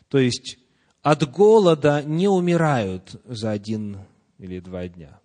То 0.08 0.18
есть 0.18 0.58
от 1.02 1.28
голода 1.30 2.02
не 2.02 2.28
умирают 2.28 3.20
за 3.24 3.50
один 3.50 3.98
или 4.38 4.60
два 4.60 4.88
дня. 4.88 5.20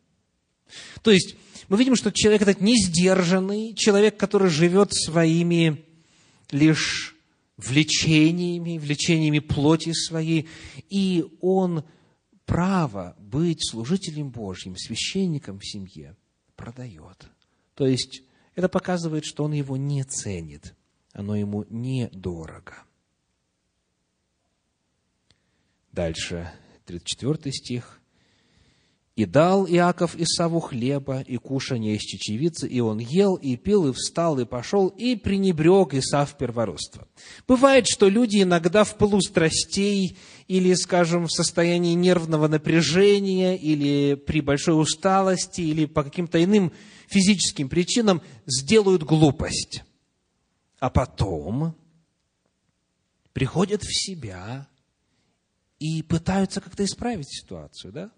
То 1.02 1.12
есть, 1.12 1.36
мы 1.70 1.78
видим, 1.78 1.96
что 1.96 2.12
человек 2.12 2.42
этот 2.42 2.62
не 2.62 2.76
сдержанный, 2.76 3.74
человек, 3.74 4.18
который 4.18 4.50
живет 4.50 4.94
своими 4.94 5.86
лишь 6.52 7.16
влечениями, 7.58 8.78
влечениями 8.78 9.40
плоти 9.40 9.94
своей, 9.94 10.48
и 10.90 11.26
он 11.42 11.84
право 12.46 13.16
быть 13.20 13.68
служителем 13.70 14.30
Божьим, 14.30 14.76
священником 14.76 15.60
в 15.60 15.66
семье 15.66 16.16
продает. 16.56 17.28
То 17.76 17.86
есть, 17.86 18.24
это 18.56 18.70
показывает, 18.70 19.26
что 19.26 19.44
он 19.44 19.54
его 19.54 19.78
не 19.78 20.04
ценит, 20.04 20.76
оно 21.13 21.36
ему 21.36 21.66
недорого. 21.70 22.87
Дальше, 25.98 26.48
34 26.86 27.52
стих. 27.52 28.00
И 29.16 29.26
дал 29.26 29.66
Иаков 29.68 30.16
Исаву 30.16 30.60
хлеба 30.60 31.22
и 31.22 31.38
кушанье 31.38 31.96
из 31.96 32.02
чечевицы, 32.04 32.68
и 32.68 32.80
он 32.82 33.00
ел, 33.00 33.34
и 33.34 33.56
пил, 33.56 33.88
и 33.88 33.94
встал, 33.94 34.38
и 34.38 34.46
пошел, 34.46 34.90
и 34.90 35.16
пренебрег 35.16 35.96
Исав 35.96 36.38
первородство. 36.38 37.08
Бывает, 37.48 37.88
что 37.88 38.10
люди 38.10 38.44
иногда 38.44 38.84
в 38.84 38.96
пылу 38.96 39.20
страстей 39.22 40.16
или, 40.48 40.76
скажем, 40.76 41.26
в 41.26 41.32
состоянии 41.32 41.96
нервного 41.96 42.48
напряжения, 42.48 43.58
или 43.58 44.14
при 44.14 44.42
большой 44.42 44.80
усталости, 44.80 45.62
или 45.62 45.88
по 45.88 46.04
каким-то 46.04 46.44
иным 46.44 46.74
физическим 47.08 47.70
причинам 47.70 48.22
сделают 48.46 49.02
глупость. 49.02 49.82
А 50.78 50.92
потом 50.92 51.76
приходят 53.34 53.82
в 53.82 53.92
себя 53.92 54.68
и 55.80 56.02
пытаются 56.02 56.62
как-то 56.62 56.84
исправить 56.84 57.30
ситуацию, 57.30 57.94
да? 57.94 58.12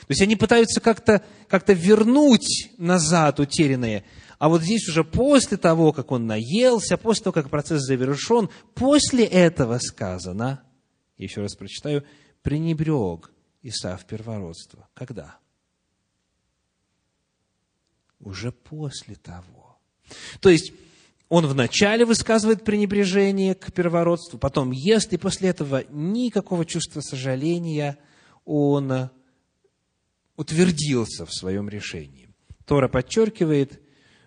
То 0.00 0.06
есть 0.10 0.22
они 0.22 0.36
пытаются 0.36 0.80
как-то 0.80 1.24
как 1.48 1.68
вернуть 1.68 2.70
назад 2.78 3.40
утерянное. 3.40 4.04
А 4.38 4.48
вот 4.48 4.62
здесь 4.62 4.88
уже 4.88 5.04
после 5.04 5.56
того, 5.56 5.92
как 5.92 6.12
он 6.12 6.26
наелся, 6.26 6.96
после 6.96 7.24
того, 7.24 7.34
как 7.34 7.50
процесс 7.50 7.82
завершен, 7.82 8.48
после 8.74 9.24
этого 9.24 9.78
сказано, 9.78 10.62
еще 11.18 11.42
раз 11.42 11.54
прочитаю, 11.54 12.04
пренебрег 12.42 13.30
Исав 13.62 14.06
первородство. 14.06 14.88
Когда? 14.94 15.38
Уже 18.20 18.52
после 18.52 19.16
того. 19.16 19.78
То 20.40 20.48
есть, 20.48 20.72
он 21.30 21.46
вначале 21.46 22.04
высказывает 22.04 22.64
пренебрежение 22.64 23.54
к 23.54 23.72
первородству, 23.72 24.36
потом 24.36 24.72
ест, 24.72 25.12
и 25.12 25.16
после 25.16 25.50
этого 25.50 25.84
никакого 25.88 26.66
чувства 26.66 27.00
сожаления 27.00 27.98
он 28.44 29.10
утвердился 30.36 31.24
в 31.24 31.32
своем 31.32 31.68
решении. 31.68 32.34
Тора 32.66 32.88
подчеркивает, 32.88 33.80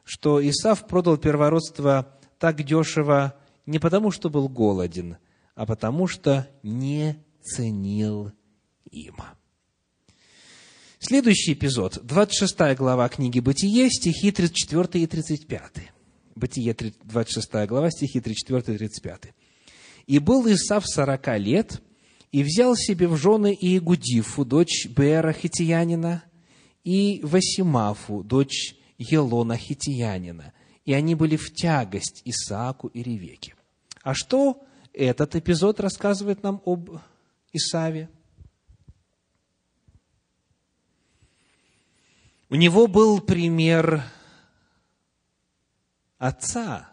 что 0.06 0.42
Исав 0.50 0.88
продал 0.88 1.18
первородство 1.18 2.18
так 2.39 2.63
дешево 2.63 3.36
не 3.66 3.80
потому, 3.80 4.10
что 4.10 4.30
был 4.30 4.48
голоден, 4.48 5.18
а 5.56 5.66
потому, 5.66 6.08
что 6.08 6.48
не 6.63 7.22
ценил 7.42 8.32
им. 8.92 9.18
Следующий 11.00 11.52
эпизод, 11.52 12.00
26 12.02 12.78
глава 12.78 13.10
книги 13.10 13.42
«Бытие», 13.42 13.89
стихи 13.89 14.32
34 14.32 15.04
и 15.04 15.08
35. 15.08 15.94
Бытие, 16.36 16.74
26 16.74 17.67
глава, 17.67 17.91
стихи 17.91 18.19
34 18.19 18.76
и 18.76 18.78
35. 18.78 19.34
«И 20.08 20.19
был 20.19 20.52
Исав 20.52 20.86
сорока 20.88 21.38
лет, 21.38 21.82
и 22.32 22.43
взял 22.43 22.76
себе 22.76 23.08
в 23.08 23.15
жены 23.15 23.56
Иегудифу, 23.60 24.43
дочь 24.43 24.88
Бера 24.88 25.34
Хитиянина, 25.34 26.24
и 26.84 27.22
Васимафу, 27.24 28.24
дочь 28.24 28.76
Елона 28.98 29.56
Хитиянина. 29.56 30.54
И 30.86 30.93
они 30.93 31.15
были 31.15 31.38
в 31.38 31.54
тягость 31.54 32.22
Исааку 32.26 32.88
и 32.88 33.04
Ревеке. 33.04 33.56
А 34.02 34.13
что 34.13 34.62
этот 34.91 35.36
эпизод 35.36 35.80
рассказывает 35.80 36.43
нам 36.43 36.62
об 36.65 36.89
Исаве? 37.54 38.10
У 42.50 42.56
него 42.56 42.88
был 42.88 43.22
пример 43.22 44.04
отца, 46.24 46.90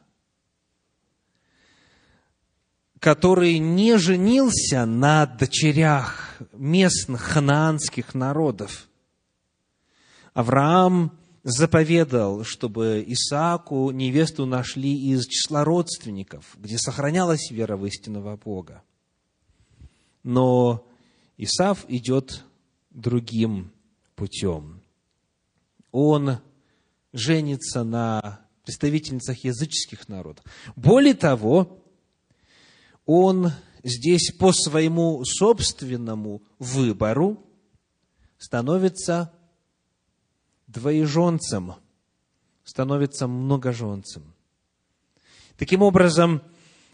который 2.99 3.61
не 3.61 3.97
женился 3.97 4.85
на 4.87 5.25
дочерях 5.25 6.43
местных 6.53 7.21
ханаанских 7.21 8.15
народов. 8.15 8.89
Авраам 10.35 11.17
заповедал, 11.45 12.43
чтобы 12.43 13.05
Исааку 13.07 13.93
невесту 13.93 14.47
нашли 14.47 14.93
из 15.13 15.27
числа 15.27 15.63
родственников, 15.63 16.57
где 16.59 16.77
сохранялась 16.77 17.53
вера 17.53 17.77
в 17.77 17.87
истинного 17.87 18.37
Бога. 18.37 18.83
Но 20.25 20.85
Исав 21.37 21.85
идет 21.87 22.45
другим 22.91 23.71
путем. 24.17 24.83
Он 25.93 26.39
женится 27.13 27.85
на 27.85 28.40
представительницах 28.65 29.45
языческих 29.45 30.09
народов. 30.09 30.45
Более 30.77 31.15
того, 31.15 31.83
он 33.07 33.53
здесь 33.83 34.33
по 34.39 34.53
своему 34.53 35.25
собственному 35.25 36.43
выбору 36.59 37.45
становится 38.39 39.33
двоеженцем, 40.67 41.75
становится 42.65 43.27
многоженцем. 43.27 44.35
Таким 45.57 45.83
образом, 45.83 46.43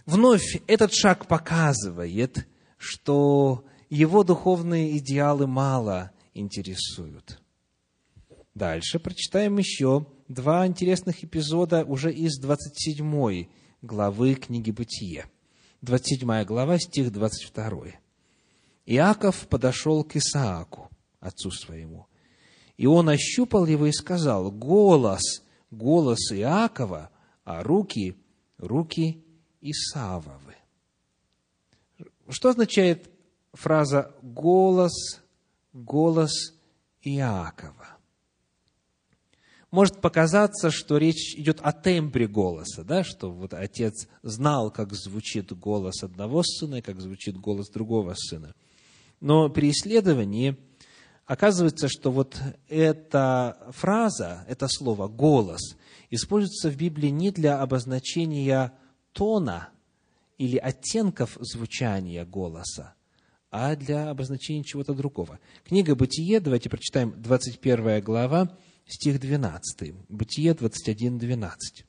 вновь 0.07 0.61
этот 0.67 0.93
шаг 0.95 1.27
показывает, 1.27 2.47
что 2.79 3.65
его 3.91 4.25
духовные 4.25 4.97
идеалы 4.99 5.47
мало 5.47 6.11
интересуют. 6.35 7.41
Дальше 8.55 8.99
прочитаем 8.99 9.59
еще 9.59 10.07
два 10.29 10.67
интересных 10.67 11.25
эпизода 11.25 11.85
уже 11.85 12.13
из 12.13 12.39
27 12.39 13.47
главы 13.83 14.35
книги 14.35 14.71
«Бытие». 14.71 15.27
27 15.83 16.45
глава, 16.45 16.79
стих 16.79 17.13
22. 17.13 17.93
Иаков 18.87 19.47
подошел 19.49 20.05
к 20.05 20.17
Исааку, 20.17 20.91
отцу 21.21 21.51
своему, 21.51 22.07
и 22.77 22.87
он 22.87 23.09
ощупал 23.09 23.67
его 23.67 23.87
и 23.87 23.93
сказал, 23.93 24.51
голос, 24.51 25.43
голос 25.71 26.33
Иакова, 26.33 27.11
а 27.45 27.63
руки, 27.63 28.17
руки 28.59 29.23
Исавовы. 29.61 30.57
Что 32.29 32.51
означает 32.51 33.11
фраза 33.53 34.15
«голос, 34.23 35.21
голос 35.73 36.55
Иакова»? 37.03 37.96
Может 39.77 40.01
показаться, 40.01 40.71
что 40.71 40.97
речь 40.97 41.35
идет 41.37 41.61
о 41.61 41.71
тембре 41.71 42.27
голоса, 42.27 42.83
да, 42.83 43.05
что 43.05 43.31
вот 43.31 43.53
отец 43.53 44.09
знал, 44.23 44.71
как 44.71 44.95
звучит 44.95 45.53
голос 45.53 46.03
одного 46.03 46.43
сына 46.43 46.77
и 46.77 46.81
как 46.81 46.99
звучит 46.99 47.37
голос 47.37 47.69
другого 47.69 48.15
сына. 48.15 48.55
Но 49.21 49.51
при 49.51 49.69
исследовании 49.69 50.57
оказывается, 51.27 51.89
что 51.89 52.11
вот 52.11 52.41
эта 52.71 53.71
фраза, 53.73 54.47
это 54.49 54.67
слово 54.67 55.09
«голос» 55.09 55.77
используется 56.09 56.71
в 56.71 56.77
Библии 56.79 57.09
не 57.09 57.31
для 57.31 57.61
обозначения 57.61 58.73
тона 59.13 59.69
или 60.39 60.57
оттенков 60.57 61.37
звучания 61.39 62.25
голоса, 62.25 62.95
а 63.51 63.77
для 63.77 64.09
обозначения 64.09 64.65
чего-то 64.65 64.95
другого. 64.95 65.39
Книга 65.67 65.95
«Бытие», 65.95 66.41
давайте 66.41 66.71
прочитаем 66.71 67.13
21 67.21 68.01
глава, 68.01 68.57
стих 68.87 69.21
12, 69.21 69.95
Бытие 70.09 70.55
21, 70.55 71.19
12. 71.19 71.85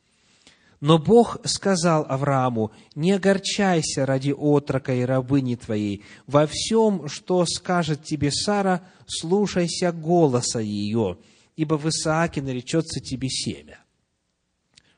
Но 0.79 0.99
Бог 0.99 1.37
сказал 1.45 2.05
Аврааму, 2.07 2.71
не 2.93 3.11
огорчайся 3.11 4.05
ради 4.05 4.31
отрока 4.31 4.93
и 4.93 5.01
рабыни 5.01 5.55
твоей. 5.55 6.03
Во 6.27 6.45
всем, 6.45 7.07
что 7.07 7.45
скажет 7.45 8.03
тебе 8.03 8.31
Сара, 8.31 8.87
слушайся 9.07 9.91
голоса 9.91 10.59
ее, 10.59 11.17
ибо 11.55 11.75
в 11.75 11.89
Исааке 11.89 12.41
наречется 12.41 12.99
тебе 12.99 13.27
семя. 13.27 13.79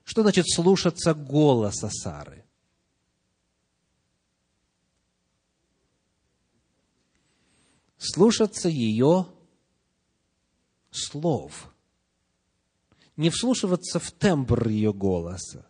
Что 0.03 0.23
значит 0.23 0.49
слушаться 0.49 1.13
голоса 1.13 1.89
Сары? 1.89 2.43
Слушаться 7.97 8.67
ее 8.69 9.27
слов– 10.91 11.73
не 13.19 13.29
вслушиваться 13.29 13.99
в 13.99 14.11
тембр 14.13 14.69
ее 14.69 14.93
голоса, 14.93 15.67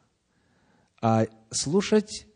а 1.02 1.26
слушать 1.50 2.28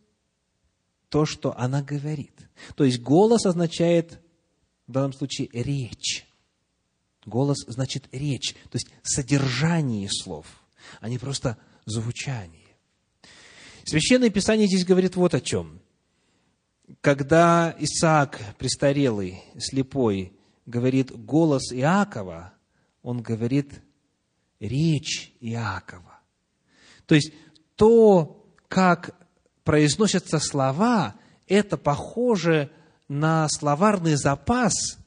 то, 1.10 1.28
что 1.28 1.56
она 1.56 1.84
говорит. 1.84 2.34
То 2.76 2.84
есть 2.84 3.00
голос 3.00 3.46
означает 3.46 4.20
в 4.88 4.92
данном 4.92 5.14
случае 5.14 5.50
речь. 5.54 6.26
Голос 7.28 7.60
значит 7.68 8.10
речь, 8.12 8.56
то 8.72 8.76
есть 8.76 8.88
содержание 9.04 10.10
слов, 10.12 10.48
а 11.00 11.10
не 11.10 11.20
просто 11.20 11.60
звучание. 11.86 12.76
Священное 13.84 14.32
Писание 14.32 14.66
здесь 14.66 14.84
говорит 14.84 15.16
вот 15.16 15.36
о 15.36 15.42
чем. 15.42 15.80
Когда 17.02 17.76
Исаак, 17.78 18.42
престарелый, 18.58 19.44
слепой, 19.60 20.34
говорит 20.66 21.12
голос 21.12 21.72
Иакова, 21.72 22.54
он 23.04 23.22
говорит 23.22 23.84
речь 24.60 25.34
Иакова. 25.40 26.20
То 27.06 27.16
есть 27.16 27.34
то, 27.76 28.46
как 28.68 29.16
произносятся 29.64 30.40
слова, 30.40 31.16
это 31.48 31.78
похоже 31.78 32.72
на 33.08 33.48
словарный 33.50 34.16
запас 34.16 34.98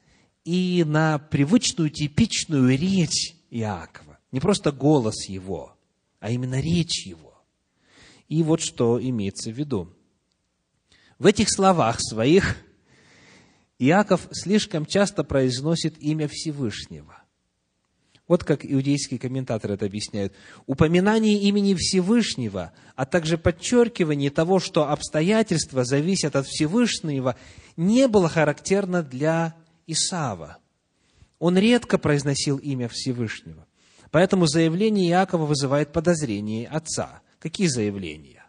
и 0.45 0.85
на 0.87 1.19
привычную, 1.19 1.91
типичную 1.91 2.77
речь 2.79 3.35
Иакова. 3.51 4.19
Не 4.33 4.41
просто 4.41 4.73
голос 4.73 5.29
его, 5.29 5.77
а 6.21 6.31
именно 6.31 6.61
речь 6.61 7.07
его. 7.07 7.43
И 8.29 8.43
вот 8.43 8.61
что 8.61 9.01
имеется 9.03 9.51
в 9.51 9.55
виду. 9.55 9.93
В 11.19 11.27
этих 11.27 11.51
словах 11.51 11.99
своих 12.01 12.57
Иаков 13.79 14.29
слишком 14.33 14.87
часто 14.87 15.25
произносит 15.25 15.99
имя 15.99 16.29
Всевышнего. 16.29 17.16
Вот 18.29 18.43
как 18.43 18.65
иудейские 18.65 19.21
комментаторы 19.21 19.75
это 19.75 19.87
объясняют. 19.87 20.33
Упоминание 20.67 21.41
имени 21.43 21.75
Всевышнего, 21.75 22.73
а 22.97 23.07
также 23.07 23.39
подчеркивание 23.39 24.31
того, 24.31 24.59
что 24.59 24.91
обстоятельства 24.91 25.85
зависят 25.85 26.35
от 26.35 26.47
Всевышнего, 26.47 27.37
не 27.77 28.09
было 28.09 28.29
характерно 28.29 29.03
для 29.03 29.55
Исава. 29.87 30.59
Он 31.39 31.57
редко 31.57 31.99
произносил 31.99 32.57
имя 32.57 32.89
Всевышнего. 32.89 33.67
Поэтому 34.11 34.47
заявление 34.47 35.11
Иакова 35.11 35.47
вызывает 35.47 35.93
подозрение 35.93 36.67
отца. 36.67 37.23
Какие 37.39 37.69
заявления? 37.69 38.45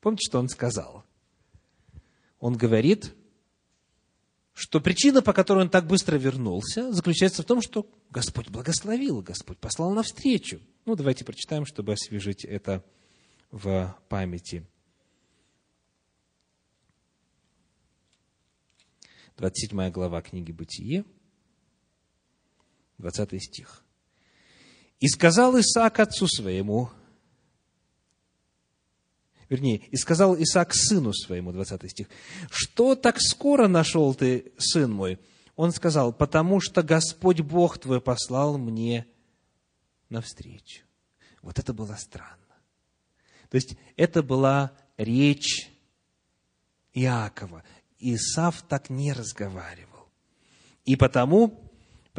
Помните, 0.00 0.28
что 0.28 0.38
он 0.38 0.48
сказал? 0.48 1.04
Он 2.40 2.56
говорит, 2.56 3.14
что 4.60 4.78
причина, 4.78 5.22
по 5.22 5.32
которой 5.32 5.60
он 5.60 5.70
так 5.70 5.86
быстро 5.86 6.16
вернулся, 6.16 6.92
заключается 6.92 7.42
в 7.42 7.46
том, 7.46 7.62
что 7.62 7.90
Господь 8.10 8.50
благословил, 8.50 9.22
Господь 9.22 9.56
послал 9.56 9.92
навстречу. 9.92 10.60
Ну, 10.84 10.96
давайте 10.96 11.24
прочитаем, 11.24 11.64
чтобы 11.64 11.94
освежить 11.94 12.44
это 12.44 12.84
в 13.50 13.96
памяти. 14.10 14.66
27 19.38 19.90
глава 19.90 20.20
книги 20.20 20.52
«Бытие», 20.52 21.06
20 22.98 23.42
стих. 23.42 23.82
«И 24.98 25.08
сказал 25.08 25.58
Исаак 25.58 26.00
отцу 26.00 26.26
своему, 26.28 26.90
вернее, 29.50 29.82
и 29.90 29.96
сказал 29.96 30.34
Исаак 30.40 30.72
сыну 30.72 31.12
своему, 31.12 31.52
20 31.52 31.90
стих, 31.90 32.06
что 32.50 32.94
так 32.94 33.20
скоро 33.20 33.68
нашел 33.68 34.14
ты, 34.14 34.52
сын 34.56 34.90
мой? 34.90 35.18
Он 35.56 35.72
сказал, 35.72 36.12
потому 36.14 36.60
что 36.60 36.82
Господь 36.82 37.40
Бог 37.40 37.76
твой 37.76 38.00
послал 38.00 38.56
мне 38.56 39.06
навстречу. 40.08 40.84
Вот 41.42 41.58
это 41.58 41.74
было 41.74 41.96
странно. 41.96 42.36
То 43.50 43.56
есть, 43.56 43.76
это 43.96 44.22
была 44.22 44.72
речь 44.96 45.70
Иакова. 46.94 47.64
Исав 47.98 48.62
так 48.62 48.88
не 48.88 49.12
разговаривал. 49.12 50.08
И 50.84 50.96
потому 50.96 51.69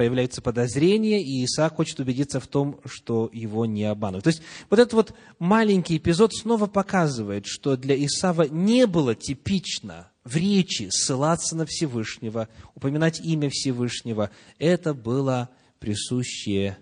появляются 0.01 0.41
подозрения, 0.41 1.21
и 1.21 1.45
Исаак 1.45 1.75
хочет 1.75 1.99
убедиться 1.99 2.39
в 2.39 2.47
том, 2.47 2.79
что 2.85 3.29
его 3.31 3.67
не 3.67 3.83
обманывают. 3.83 4.23
То 4.23 4.29
есть, 4.29 4.41
вот 4.67 4.79
этот 4.79 4.93
вот 4.93 5.13
маленький 5.37 5.97
эпизод 5.97 6.33
снова 6.33 6.65
показывает, 6.65 7.45
что 7.45 7.77
для 7.77 7.95
Исава 8.03 8.47
не 8.49 8.87
было 8.87 9.13
типично 9.13 10.09
в 10.23 10.35
речи 10.35 10.87
ссылаться 10.89 11.55
на 11.55 11.67
Всевышнего, 11.67 12.49
упоминать 12.73 13.19
имя 13.19 13.51
Всевышнего. 13.51 14.31
Это 14.57 14.95
было 14.95 15.51
присущее 15.77 16.79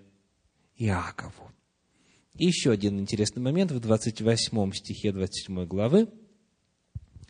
Иакову. 0.78 1.52
И 2.36 2.46
еще 2.46 2.70
один 2.70 2.98
интересный 2.98 3.42
момент 3.42 3.70
в 3.70 3.80
28 3.80 4.72
стихе 4.72 5.12
27 5.12 5.66
главы 5.66 6.08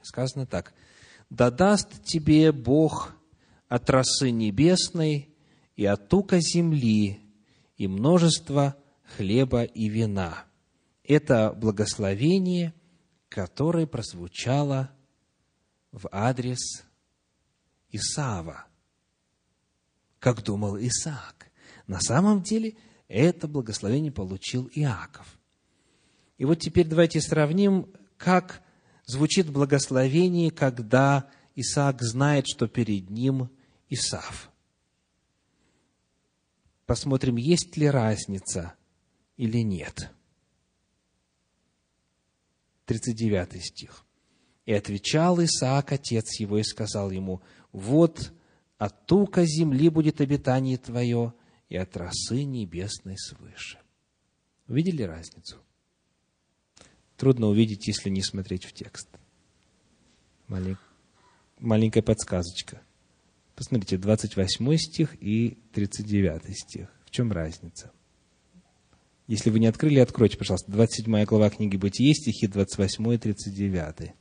сказано 0.03 0.46
так. 0.46 0.72
«Да 1.31 1.50
даст 1.50 2.05
тебе 2.05 2.53
Бог 2.53 3.12
от 3.66 3.90
росы 3.90 4.31
небесной 4.31 5.31
и 5.80 5.86
от 5.86 6.10
тука 6.10 6.40
земли, 6.40 7.20
и 7.78 7.88
множество 7.88 8.76
хлеба 9.16 9.62
и 9.62 9.88
вина. 9.88 10.44
Это 11.04 11.54
благословение, 11.56 12.74
которое 13.30 13.86
прозвучало 13.86 14.90
в 15.90 16.06
адрес 16.12 16.84
Исава, 17.90 18.66
как 20.18 20.42
думал 20.42 20.76
Исаак. 20.76 21.50
На 21.86 21.98
самом 22.02 22.42
деле 22.42 22.76
это 23.08 23.48
благословение 23.48 24.12
получил 24.12 24.70
Иаков. 24.74 25.38
И 26.36 26.44
вот 26.44 26.56
теперь 26.56 26.88
давайте 26.88 27.22
сравним, 27.22 27.90
как 28.18 28.60
звучит 29.06 29.48
благословение, 29.48 30.50
когда 30.50 31.30
Исаак 31.54 32.02
знает, 32.02 32.44
что 32.46 32.68
перед 32.68 33.08
ним 33.08 33.48
Исав 33.88 34.49
посмотрим, 36.90 37.37
есть 37.37 37.76
ли 37.76 37.88
разница 37.88 38.74
или 39.37 39.59
нет. 39.59 40.11
39 42.87 43.64
стих. 43.64 44.05
«И 44.66 44.72
отвечал 44.72 45.40
Исаак, 45.40 45.92
отец 45.92 46.40
его, 46.40 46.59
и 46.59 46.64
сказал 46.64 47.12
ему, 47.12 47.42
вот 47.70 48.33
от 48.76 49.07
тука 49.07 49.44
земли 49.44 49.88
будет 49.88 50.20
обитание 50.20 50.79
твое, 50.79 51.33
и 51.68 51.76
от 51.76 51.96
росы 51.96 52.42
небесной 52.42 53.16
свыше». 53.18 53.79
Увидели 54.66 55.05
разницу? 55.05 55.59
Трудно 57.16 57.46
увидеть, 57.46 57.87
если 57.87 58.11
не 58.11 58.24
смотреть 58.24 58.64
в 58.64 58.72
текст. 58.72 59.09
Маленькая 61.61 62.03
подсказочка– 62.03 62.83
Посмотрите, 63.61 63.99
28 63.99 64.77
стих 64.79 65.23
и 65.23 65.59
39 65.75 66.59
стих. 66.59 66.88
В 67.05 67.11
чем 67.11 67.31
разница? 67.31 67.92
Если 69.27 69.51
вы 69.51 69.59
не 69.59 69.66
открыли, 69.66 69.99
откройте, 69.99 70.38
пожалуйста. 70.38 70.73
27 70.73 71.27
глава 71.27 71.51
книги 71.51 71.77
Бытие, 71.77 72.14
стихи 72.14 72.46
28 72.46 73.12
и 73.12 73.18
39. 73.18 74.14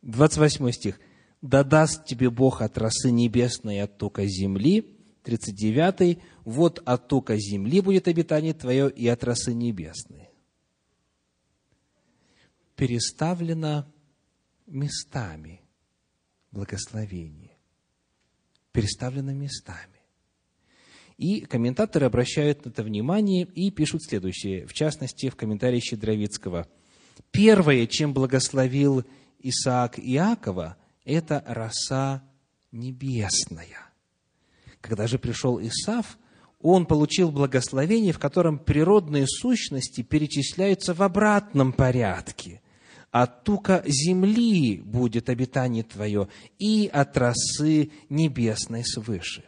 28 0.00 0.70
стих. 0.72 1.00
«Да 1.42 1.62
даст 1.62 2.06
тебе 2.06 2.30
Бог 2.30 2.62
от 2.62 2.78
росы 2.78 3.10
небесной 3.10 3.82
от 3.82 3.98
тока 3.98 4.24
земли». 4.24 4.96
39. 5.24 6.18
«Вот 6.46 6.82
от 6.86 7.08
тока 7.08 7.36
земли 7.36 7.82
будет 7.82 8.08
обитание 8.08 8.54
твое 8.54 8.90
и 8.90 9.06
от 9.06 9.22
росы 9.22 9.52
небесной». 9.52 10.30
Переставлено 12.74 13.84
местами 14.66 15.60
благословение 16.52 17.47
переставлено 18.78 19.32
местами. 19.32 19.98
И 21.16 21.40
комментаторы 21.40 22.06
обращают 22.06 22.64
на 22.64 22.70
это 22.70 22.84
внимание 22.84 23.44
и 23.44 23.72
пишут 23.72 24.04
следующее, 24.04 24.68
в 24.68 24.72
частности, 24.72 25.30
в 25.30 25.34
комментарии 25.34 25.80
Щедровицкого. 25.80 26.68
Первое, 27.32 27.88
чем 27.88 28.14
благословил 28.14 29.04
Исаак 29.40 29.98
Иакова, 29.98 30.76
это 31.04 31.42
роса 31.44 32.22
небесная. 32.70 33.90
Когда 34.80 35.08
же 35.08 35.18
пришел 35.18 35.60
Исав, 35.60 36.16
он 36.60 36.86
получил 36.86 37.32
благословение, 37.32 38.12
в 38.12 38.20
котором 38.20 38.60
природные 38.60 39.26
сущности 39.26 40.02
перечисляются 40.02 40.94
в 40.94 41.02
обратном 41.02 41.72
порядке– 41.72 42.62
от 43.10 43.44
тука 43.44 43.82
земли 43.86 44.80
будет 44.84 45.28
обитание 45.28 45.82
твое, 45.82 46.28
и 46.58 46.90
от 46.92 47.16
росы 47.16 47.90
небесной 48.08 48.84
свыше. 48.84 49.44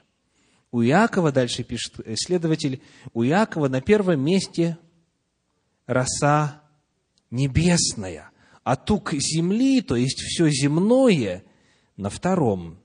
У 0.72 0.82
Иакова, 0.82 1.32
дальше 1.32 1.64
пишет 1.64 2.00
исследователь, 2.06 2.80
у 3.12 3.24
Иакова 3.24 3.68
на 3.68 3.80
первом 3.80 4.20
месте 4.20 4.78
роса 5.86 6.62
небесная, 7.30 8.30
а 8.62 8.76
тук 8.76 9.12
земли, 9.12 9.82
то 9.82 9.96
есть 9.96 10.20
все 10.20 10.48
земное, 10.48 11.42
на 11.96 12.08
втором. 12.08 12.78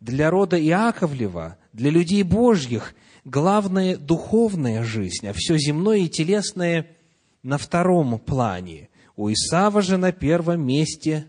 Для 0.00 0.30
рода 0.30 0.60
Иаковлева, 0.60 1.58
для 1.72 1.90
людей 1.90 2.22
Божьих, 2.22 2.94
главная 3.24 3.96
духовная 3.96 4.84
жизнь, 4.84 5.26
а 5.26 5.32
все 5.34 5.58
земное 5.58 5.98
и 5.98 6.08
телесное 6.08 6.94
на 7.42 7.58
втором 7.58 8.20
плане– 8.20 8.88
у 9.16 9.32
Исава 9.32 9.80
же 9.80 9.96
на 9.96 10.12
первом 10.12 10.64
месте 10.64 11.26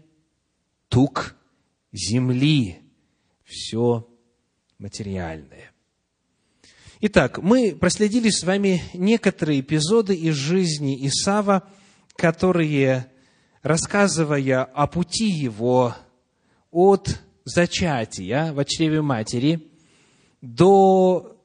тук 0.90 1.36
земли, 1.92 2.82
все 3.44 4.08
материальное. 4.78 5.72
Итак, 7.00 7.40
мы 7.42 7.76
проследили 7.76 8.30
с 8.30 8.44
вами 8.44 8.82
некоторые 8.94 9.62
эпизоды 9.62 10.16
из 10.16 10.36
жизни 10.36 11.08
Исава, 11.08 11.64
которые, 12.16 13.12
рассказывая 13.62 14.64
о 14.64 14.88
пути 14.88 15.30
его 15.30 15.96
от 16.72 17.22
зачатия 17.46 18.52
в 18.52 18.66
чреве 18.66 19.02
матери 19.02 19.72
до 20.42 21.38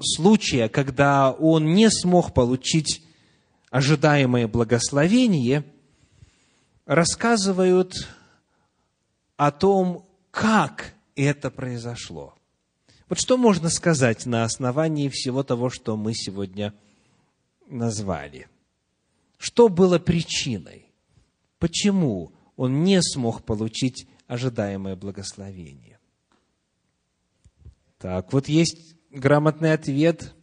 случая, 0.00 0.68
когда 0.68 1.30
он 1.30 1.74
не 1.74 1.90
смог 1.90 2.34
получить 2.34 3.02
ожидаемое 3.70 4.48
благословение, 4.48 5.64
рассказывают 6.86 8.08
о 9.36 9.50
том, 9.50 10.08
как 10.30 10.94
это 11.14 11.50
произошло. 11.50 12.34
Вот 13.08 13.18
что 13.18 13.36
можно 13.36 13.70
сказать 13.70 14.26
на 14.26 14.44
основании 14.44 15.08
всего 15.08 15.42
того, 15.42 15.70
что 15.70 15.96
мы 15.96 16.14
сегодня 16.14 16.74
назвали? 17.66 18.48
Что 19.38 19.68
было 19.68 19.98
причиной? 19.98 20.86
Почему 21.58 22.32
он 22.56 22.84
не 22.84 23.00
смог 23.02 23.44
получить 23.44 24.06
ожидаемое 24.26 24.96
благословение? 24.96 25.98
Так, 27.98 28.32
вот 28.32 28.48
есть 28.48 28.96
грамотный 29.10 29.72
ответ 29.72 30.34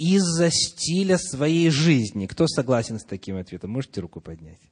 из-за 0.00 0.50
стиля 0.50 1.18
своей 1.18 1.68
жизни. 1.68 2.26
Кто 2.26 2.46
согласен 2.46 2.98
с 2.98 3.04
таким 3.04 3.36
ответом? 3.36 3.72
Можете 3.72 4.00
руку 4.00 4.22
поднять? 4.22 4.62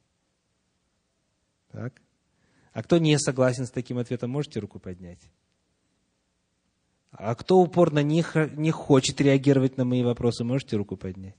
Так. 1.71 2.01
А 2.73 2.81
кто 2.81 2.97
не 2.97 3.17
согласен 3.19 3.67
с 3.67 3.71
таким 3.71 3.99
ответом, 3.99 4.31
можете 4.31 4.59
руку 4.59 4.79
поднять? 4.79 5.21
А 7.11 7.35
кто 7.35 7.59
упорно 7.59 8.01
не, 8.01 8.25
не 8.55 8.71
хочет 8.71 9.21
реагировать 9.21 9.77
на 9.77 9.85
мои 9.85 10.01
вопросы, 10.01 10.43
можете 10.43 10.77
руку 10.77 10.97
поднять? 10.97 11.37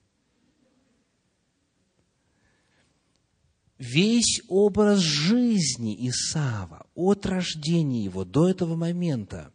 Весь 3.76 4.40
образ 4.46 5.00
жизни 5.00 6.08
Исава 6.08 6.86
от 6.94 7.26
рождения 7.26 8.04
его 8.04 8.24
до 8.24 8.48
этого 8.48 8.76
момента 8.76 9.52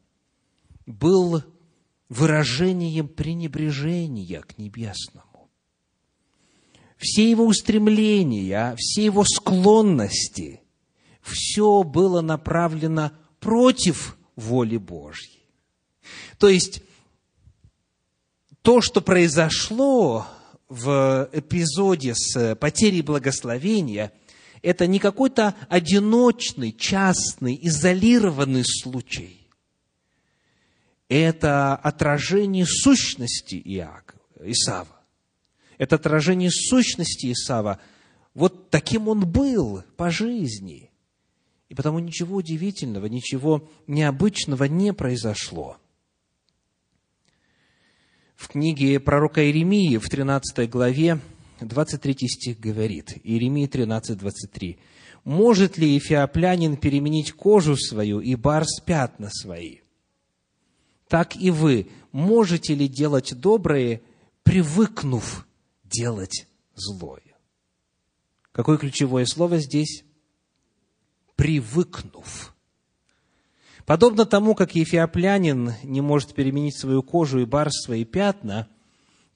был 0.86 1.42
выражением 2.10 3.08
пренебрежения 3.08 4.42
к 4.42 4.58
небесному. 4.58 5.50
Все 6.98 7.30
его 7.30 7.46
устремления, 7.46 8.76
все 8.78 9.06
его 9.06 9.24
склонности, 9.24 10.62
все 11.22 11.84
было 11.84 12.22
направлено 12.22 13.12
против 13.40 14.18
воли 14.36 14.78
Божьей. 14.78 15.44
То 16.38 16.50
есть, 16.50 16.82
то, 18.62 18.82
что 18.82 19.02
произошло 19.02 20.28
в 20.70 21.30
эпизоде 21.34 22.14
с 22.16 22.56
потерей 22.56 23.02
благословения, 23.02 24.12
это 24.62 24.88
не 24.88 25.00
какой-то 25.00 25.56
одиночный, 25.70 26.72
частный, 26.72 27.60
изолированный 27.62 28.64
случай. 28.66 29.45
Это 31.08 31.76
отражение 31.76 32.66
сущности 32.66 33.62
Иакова, 33.64 34.22
Исава. 34.44 35.00
Это 35.78 35.96
отражение 35.96 36.50
сущности 36.52 37.32
Исава. 37.32 37.80
Вот 38.34 38.70
таким 38.70 39.08
он 39.08 39.30
был 39.30 39.84
по 39.98 40.10
жизни. 40.10 40.92
И 41.70 41.76
потому 41.76 42.00
ничего 42.00 42.38
удивительного, 42.38 43.08
ничего 43.08 43.70
необычного 43.88 44.66
не 44.66 44.94
произошло– 44.94 45.78
в 48.36 48.50
книге 48.50 49.00
пророка 49.00 49.44
Иеремии 49.44 49.98
в 49.98 50.10
13 50.10 50.70
главе 50.70 51.20
23 51.62 52.28
стих 52.28 52.60
говорит, 52.60 53.18
Иеремии 53.24 53.66
13, 53.66 54.18
23. 54.18 54.78
«Может 55.24 55.78
ли 55.78 55.98
эфиоплянин 55.98 56.78
переменить 56.78 57.32
кожу 57.32 57.76
свою 57.78 58.20
и 58.20 58.36
барс 58.36 58.82
пятна 58.86 59.30
свои? 59.32 59.78
Так 61.08 61.36
и 61.36 61.52
вы 61.52 61.90
можете 62.12 62.74
ли 62.76 62.88
делать 62.88 63.34
доброе, 63.40 64.02
привыкнув 64.44 65.48
делать 65.84 66.48
злое?» 66.76 67.22
Какое 68.52 68.78
ключевое 68.78 69.26
слово 69.26 69.60
здесь? 69.60 70.04
«Привыкнув». 71.36 72.56
Подобно 73.86 74.26
тому, 74.26 74.56
как 74.56 74.74
ефиоплянин 74.76 75.74
не 75.84 76.02
может 76.02 76.34
переменить 76.34 76.80
свою 76.80 77.04
кожу 77.04 77.40
и 77.40 77.46
барс 77.46 77.84
свои 77.84 78.04
пятна, 78.04 78.68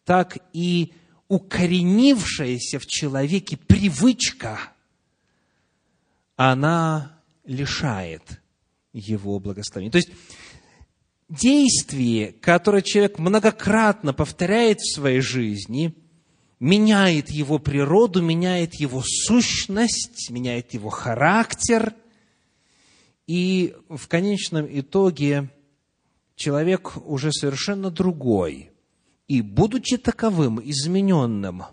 так 0.06 0.38
и 0.54 0.94
укоренившаяся 1.28 2.80
в 2.80 2.88
человеке 2.88 3.58
привычка, 3.58 4.60
она 6.36 7.20
лишает 7.46 8.42
его 8.92 9.40
благословения. 9.40 9.92
То 9.92 10.00
есть, 10.00 10.10
действие, 11.30 12.34
которое 12.34 12.82
человек 12.82 13.20
многократно 13.20 14.14
повторяет 14.14 14.80
в 14.80 14.94
своей 14.94 15.22
жизни, 15.22 15.94
меняет 16.60 17.30
его 17.30 17.60
природу, 17.60 18.22
меняет 18.22 18.76
его 18.76 19.02
сущность, 19.06 20.30
меняет 20.30 20.74
его 20.74 20.90
характер– 20.90 21.94
и 23.30 23.76
в 23.90 24.08
конечном 24.08 24.66
итоге 24.68 25.52
человек 26.36 26.98
уже 27.06 27.32
совершенно 27.32 27.92
другой. 27.92 28.72
И 29.28 29.44
будучи 29.44 29.98
таковым, 29.98 30.60
измененным, 30.68 31.66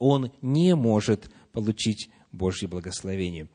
он 0.00 0.32
не 0.42 0.74
может 0.74 1.30
получить 1.52 2.10
Божье 2.32 2.66
благословение. 2.66 3.46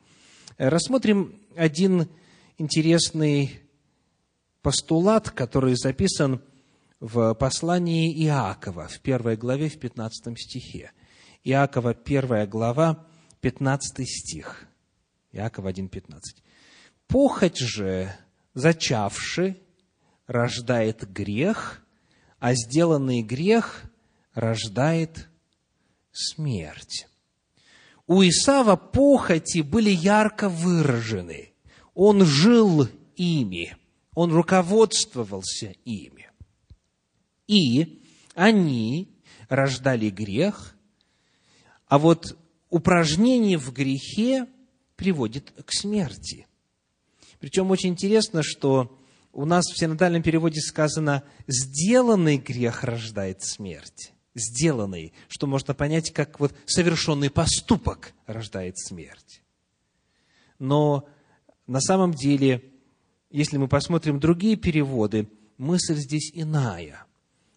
Рассмотрим 0.56 1.38
один 1.56 2.08
интересный 2.56 3.60
постулат, 4.66 5.30
который 5.30 5.76
записан 5.76 6.42
в 6.98 7.34
послании 7.34 8.12
Иакова, 8.24 8.88
в 8.88 8.98
первой 8.98 9.36
главе, 9.36 9.68
в 9.68 9.78
15 9.78 10.36
стихе. 10.36 10.90
Иакова, 11.44 11.94
первая 11.94 12.48
глава, 12.48 13.06
15 13.42 14.04
стих. 14.08 14.66
Иакова 15.30 15.68
1,15. 15.68 16.18
Похоть 17.06 17.58
же, 17.58 18.12
зачавши, 18.54 19.56
рождает 20.26 21.08
грех, 21.12 21.80
а 22.40 22.54
сделанный 22.54 23.22
грех 23.22 23.84
рождает 24.34 25.28
смерть. 26.10 27.06
У 28.08 28.20
Исава 28.24 28.74
похоти 28.74 29.60
были 29.60 29.90
ярко 29.90 30.48
выражены. 30.48 31.52
Он 31.94 32.24
жил 32.24 32.88
ими, 33.14 33.76
он 34.16 34.32
руководствовался 34.32 35.74
ими. 35.84 36.30
И 37.46 38.02
они 38.34 39.14
рождали 39.48 40.08
грех, 40.08 40.74
а 41.86 41.98
вот 41.98 42.36
упражнение 42.70 43.58
в 43.58 43.72
грехе 43.72 44.46
приводит 44.96 45.52
к 45.64 45.70
смерти. 45.70 46.46
Причем 47.40 47.70
очень 47.70 47.90
интересно, 47.90 48.42
что 48.42 48.98
у 49.32 49.44
нас 49.44 49.66
в 49.66 49.78
синодальном 49.78 50.22
переводе 50.22 50.62
сказано 50.62 51.22
«сделанный 51.46 52.38
грех 52.38 52.84
рождает 52.84 53.44
смерть». 53.44 54.12
Сделанный, 54.34 55.12
что 55.28 55.46
можно 55.46 55.74
понять, 55.74 56.10
как 56.10 56.40
вот 56.40 56.54
совершенный 56.64 57.30
поступок 57.30 58.12
рождает 58.26 58.78
смерть. 58.78 59.42
Но 60.58 61.06
на 61.66 61.80
самом 61.80 62.12
деле, 62.12 62.62
если 63.30 63.56
мы 63.56 63.68
посмотрим 63.68 64.20
другие 64.20 64.56
переводы, 64.56 65.28
мысль 65.58 65.96
здесь 65.96 66.30
иная. 66.34 67.04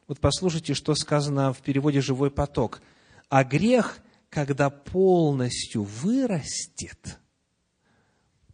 Вот 0.07 0.19
послушайте, 0.19 0.73
что 0.73 0.95
сказано 0.95 1.53
в 1.53 1.59
переводе 1.59 2.01
«Живой 2.01 2.31
поток». 2.31 2.81
А 3.29 3.43
грех, 3.43 3.99
когда 4.29 4.69
полностью 4.69 5.83
вырастет, 5.83 7.19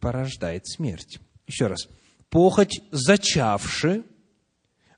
порождает 0.00 0.66
смерть. 0.66 1.18
Еще 1.46 1.66
раз. 1.66 1.88
Похоть, 2.28 2.82
зачавши, 2.90 4.04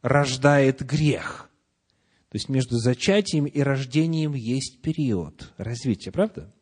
рождает 0.02 0.82
грех. 0.84 1.48
То 2.30 2.36
есть 2.36 2.48
между 2.48 2.76
зачатием 2.76 3.46
и 3.46 3.60
рождением 3.60 4.34
есть 4.34 4.82
период 4.82 5.52
развития, 5.56 6.10
правда? 6.10 6.52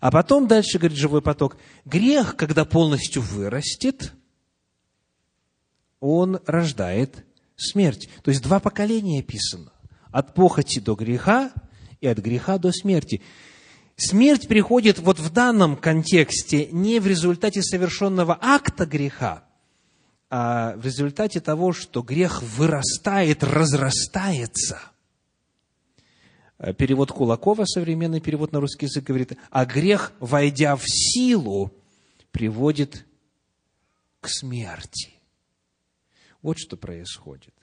А 0.00 0.10
потом 0.10 0.46
дальше, 0.46 0.78
говорит 0.78 0.98
живой 0.98 1.22
поток, 1.22 1.56
грех, 1.84 2.36
когда 2.36 2.64
полностью 2.64 3.22
вырастет, 3.22 4.12
он 6.04 6.40
рождает 6.44 7.24
смерть. 7.56 8.10
То 8.22 8.30
есть 8.30 8.42
два 8.42 8.60
поколения 8.60 9.20
описано. 9.20 9.72
От 10.10 10.34
похоти 10.34 10.78
до 10.78 10.94
греха 10.94 11.50
и 12.00 12.06
от 12.06 12.18
греха 12.18 12.58
до 12.58 12.72
смерти. 12.72 13.22
Смерть 13.96 14.46
приходит 14.46 14.98
вот 14.98 15.18
в 15.18 15.30
данном 15.30 15.76
контексте 15.76 16.66
не 16.66 17.00
в 17.00 17.06
результате 17.06 17.62
совершенного 17.62 18.38
акта 18.38 18.84
греха, 18.84 19.44
а 20.28 20.76
в 20.76 20.84
результате 20.84 21.40
того, 21.40 21.72
что 21.72 22.02
грех 22.02 22.42
вырастает, 22.42 23.42
разрастается. 23.42 24.80
Перевод 26.76 27.12
Кулакова, 27.12 27.64
современный 27.64 28.20
перевод 28.20 28.52
на 28.52 28.60
русский 28.60 28.86
язык, 28.86 29.04
говорит, 29.04 29.32
а 29.50 29.64
грех, 29.64 30.12
войдя 30.20 30.76
в 30.76 30.82
силу, 30.84 31.72
приводит 32.30 33.06
к 34.20 34.28
смерти. 34.28 35.13
Вот 36.44 36.58
что 36.58 36.76
происходит. 36.76 37.54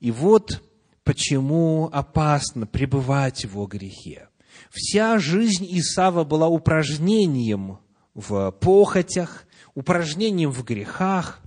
И 0.00 0.10
вот 0.10 0.60
почему 1.04 1.88
опасно 1.92 2.66
пребывать 2.66 3.44
во 3.44 3.66
грехе. 3.66 4.28
Вся 4.72 5.20
жизнь 5.20 5.64
Исава 5.70 6.24
была 6.24 6.48
упражнением 6.48 7.78
в 8.12 8.50
похотях, 8.50 9.44
упражнением 9.76 10.50
в 10.50 10.64
грехах. 10.64 11.40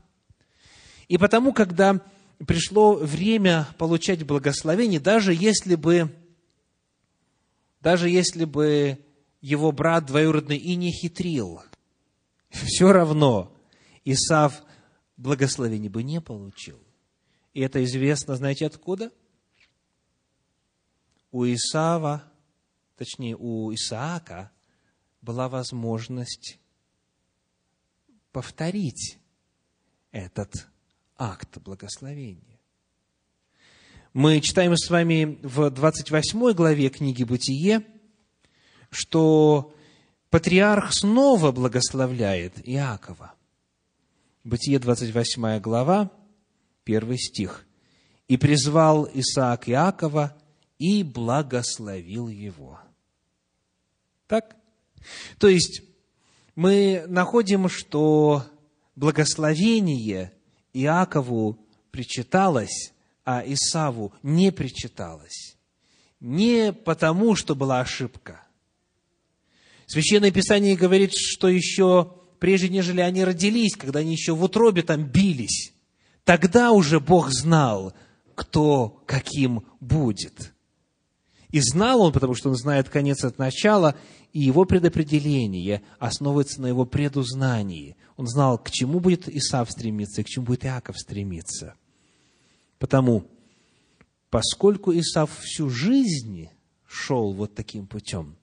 И 1.09 1.17
потому, 1.17 1.51
когда 1.51 1.99
пришло 2.47 2.95
время 2.95 3.67
получать 3.77 4.25
благословение, 4.25 5.01
даже 5.01 5.33
если 5.33 5.75
бы, 5.75 6.09
даже 7.81 8.09
если 8.09 8.45
бы 8.45 8.97
его 9.41 9.73
брат 9.73 10.05
двоюродный 10.05 10.57
и 10.57 10.77
не 10.77 10.93
хитрил, 10.93 11.63
все 12.49 12.93
равно 12.93 13.53
Исав 14.05 14.63
благословение 15.19 15.89
бы 15.89 16.01
не 16.01 16.21
получил. 16.21 16.79
И 17.53 17.61
это 17.61 17.83
известно, 17.83 18.35
знаете, 18.35 18.65
откуда? 18.65 19.11
У 21.31 21.45
Исава, 21.45 22.23
точнее, 22.95 23.35
у 23.37 23.73
Исаака 23.73 24.51
была 25.21 25.49
возможность 25.49 26.57
повторить 28.31 29.19
этот 30.11 30.67
акт 31.17 31.57
благословения. 31.59 32.59
Мы 34.13 34.41
читаем 34.41 34.75
с 34.75 34.89
вами 34.89 35.37
в 35.43 35.69
28 35.69 36.53
главе 36.53 36.89
книги 36.89 37.23
«Бытие», 37.23 37.85
что 38.89 39.75
патриарх 40.29 40.93
снова 40.93 41.51
благословляет 41.51 42.67
Иакова. 42.67 43.33
Бытие, 44.49 44.79
28 44.79 45.59
глава, 45.59 46.09
первый 46.83 47.19
стих. 47.19 47.67
«И 48.27 48.35
призвал 48.35 49.07
Исаак 49.13 49.69
Иакова 49.69 50.35
и 50.79 51.03
благословил 51.03 52.27
его». 52.29 52.79
Так? 54.25 54.55
То 55.37 55.49
есть, 55.49 55.83
мы 56.55 57.03
находим, 57.07 57.69
что 57.69 58.43
благословение 58.95 60.33
Иакову 60.73 61.59
причиталось, 61.91 62.91
а 63.23 63.43
Исаву 63.45 64.15
не 64.23 64.51
причиталось. 64.51 65.57
Не 66.19 66.73
потому, 66.73 67.35
что 67.35 67.53
была 67.53 67.81
ошибка. 67.81 68.47
Священное 69.85 70.31
Писание 70.31 70.75
говорит, 70.75 71.11
что 71.13 71.49
еще 71.49 72.18
прежде 72.39 72.69
нежели 72.69 73.01
они 73.01 73.23
родились, 73.23 73.75
когда 73.75 73.99
они 73.99 74.13
еще 74.13 74.33
в 74.33 74.43
утробе 74.43 74.81
там 74.81 75.03
бились, 75.03 75.73
тогда 76.23 76.71
уже 76.71 76.99
Бог 76.99 77.29
знал, 77.29 77.93
кто 78.35 79.03
каким 79.05 79.63
будет. 79.79 80.53
И 81.49 81.59
знал 81.61 82.01
он, 82.01 82.13
потому 82.13 82.35
что 82.35 82.49
он 82.49 82.55
знает 82.55 82.89
конец 82.89 83.23
от 83.23 83.37
начала, 83.37 83.95
и 84.33 84.39
его 84.39 84.65
предопределение 84.65 85.81
основывается 85.97 86.61
на 86.61 86.67
его 86.67 86.85
предузнании. 86.85 87.95
Он 88.17 88.27
знал, 88.27 88.59
к 88.59 88.69
чему 88.69 88.99
будет 88.99 89.27
Исав 89.27 89.71
стремиться 89.71 90.21
и 90.21 90.23
к 90.23 90.27
чему 90.27 90.45
будет 90.45 90.65
Иаков 90.65 90.99
стремиться. 90.99 91.73
Потому, 92.77 93.25
поскольку 94.29 94.93
Исав 94.93 95.35
всю 95.39 95.69
жизнь 95.69 96.49
шел 96.87 97.33
вот 97.33 97.55
таким 97.55 97.87
путем, 97.87 98.37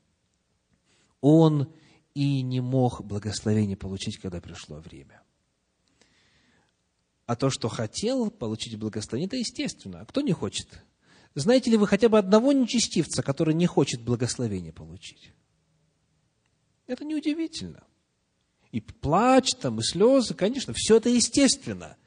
он 1.20 1.68
и 2.16 2.40
не 2.40 2.62
мог 2.62 3.04
благословение 3.04 3.76
получить, 3.76 4.16
когда 4.16 4.40
пришло 4.40 4.78
время. 4.78 5.20
А 7.26 7.36
то, 7.36 7.50
что 7.50 7.68
хотел 7.68 8.30
получить 8.30 8.78
благословение, 8.78 9.26
это 9.26 9.36
естественно. 9.36 10.00
А 10.00 10.06
кто 10.06 10.22
не 10.22 10.32
хочет? 10.32 10.82
Знаете 11.34 11.70
ли 11.70 11.76
вы 11.76 11.86
хотя 11.86 12.08
бы 12.08 12.16
одного 12.16 12.52
нечестивца, 12.54 13.22
который 13.22 13.52
не 13.52 13.66
хочет 13.66 14.00
благословения 14.00 14.72
получить? 14.72 15.32
Это 16.86 17.04
неудивительно. 17.04 17.84
И 18.72 18.80
плач 18.80 19.50
там, 19.50 19.80
и 19.80 19.82
слезы, 19.82 20.32
конечно, 20.32 20.72
все 20.74 20.96
это 20.96 21.10
естественно. 21.10 21.98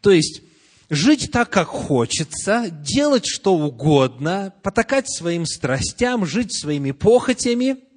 То 0.00 0.10
есть, 0.10 0.40
жить 0.88 1.30
так, 1.30 1.50
как 1.50 1.68
хочется, 1.68 2.70
делать 2.70 3.26
что 3.26 3.58
угодно, 3.58 4.54
потакать 4.62 5.10
своим 5.10 5.44
страстям, 5.44 6.24
жить 6.24 6.58
своими 6.58 6.92
похотями– 6.92 7.84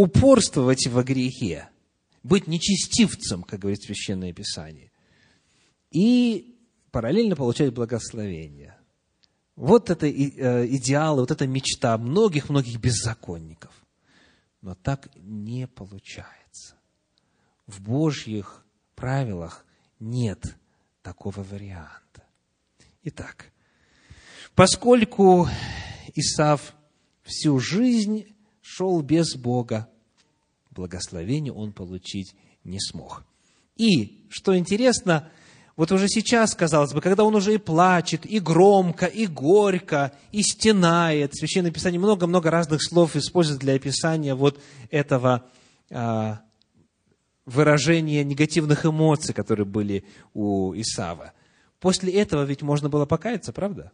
упорствовать 0.00 0.86
во 0.86 1.02
грехе, 1.02 1.68
быть 2.22 2.46
нечестивцем, 2.46 3.42
как 3.42 3.60
говорит 3.60 3.82
Священное 3.82 4.32
Писание, 4.32 4.90
и 5.90 6.58
параллельно 6.90 7.36
получать 7.36 7.74
благословение. 7.74 8.76
Вот 9.56 9.90
это 9.90 10.06
э, 10.06 10.66
идеал, 10.68 11.16
вот 11.16 11.30
эта 11.30 11.46
мечта 11.46 11.98
многих-многих 11.98 12.80
беззаконников. 12.80 13.72
Но 14.62 14.74
так 14.74 15.10
не 15.16 15.66
получается. 15.66 16.76
В 17.66 17.82
Божьих 17.82 18.64
правилах 18.94 19.66
нет 19.98 20.56
такого 21.02 21.42
варианта. 21.42 22.24
Итак, 23.02 23.52
поскольку 24.54 25.46
Исав 26.14 26.74
всю 27.22 27.58
жизнь 27.58 28.34
шел 28.80 29.02
без 29.02 29.36
Бога, 29.36 29.90
благословения 30.70 31.52
он 31.52 31.72
получить 31.72 32.34
не 32.64 32.80
смог. 32.80 33.24
И, 33.76 34.24
что 34.30 34.56
интересно, 34.56 35.28
вот 35.76 35.92
уже 35.92 36.08
сейчас, 36.08 36.54
казалось 36.54 36.94
бы, 36.94 37.02
когда 37.02 37.24
он 37.24 37.34
уже 37.34 37.52
и 37.52 37.58
плачет, 37.58 38.24
и 38.24 38.40
громко, 38.40 39.04
и 39.04 39.26
горько, 39.26 40.14
и 40.32 40.40
стенает, 40.42 41.34
Священное 41.34 41.70
Писание 41.70 42.00
много-много 42.00 42.50
разных 42.50 42.82
слов 42.82 43.16
использует 43.16 43.60
для 43.60 43.74
описания 43.74 44.34
вот 44.34 44.58
этого 44.90 45.44
а, 45.90 46.40
выражения 47.44 48.24
негативных 48.24 48.86
эмоций, 48.86 49.34
которые 49.34 49.66
были 49.66 50.06
у 50.32 50.72
Исава. 50.74 51.34
После 51.80 52.14
этого 52.14 52.44
ведь 52.44 52.62
можно 52.62 52.88
было 52.88 53.04
покаяться, 53.04 53.52
правда? 53.52 53.92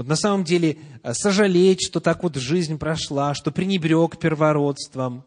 Вот 0.00 0.06
на 0.06 0.16
самом 0.16 0.44
деле 0.44 0.78
э, 1.02 1.12
сожалеть, 1.12 1.86
что 1.86 2.00
так 2.00 2.22
вот 2.22 2.34
жизнь 2.34 2.78
прошла, 2.78 3.34
что 3.34 3.52
пренебрег 3.52 4.16
первородством. 4.16 5.26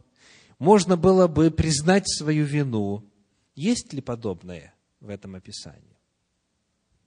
Можно 0.58 0.98
было 0.98 1.28
бы 1.28 1.52
признать 1.52 2.10
свою 2.10 2.44
вину. 2.46 3.06
Есть 3.54 3.94
ли 3.94 4.02
подобное 4.02 4.74
в 5.00 5.10
этом 5.10 5.36
описании? 5.36 5.96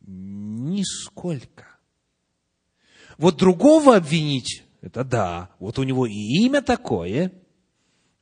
Нисколько. 0.00 1.66
Вот 3.18 3.36
другого 3.36 3.96
обвинить, 3.96 4.62
это 4.80 5.02
да, 5.02 5.50
вот 5.58 5.80
у 5.80 5.82
него 5.82 6.06
и 6.06 6.44
имя 6.44 6.62
такое, 6.62 7.32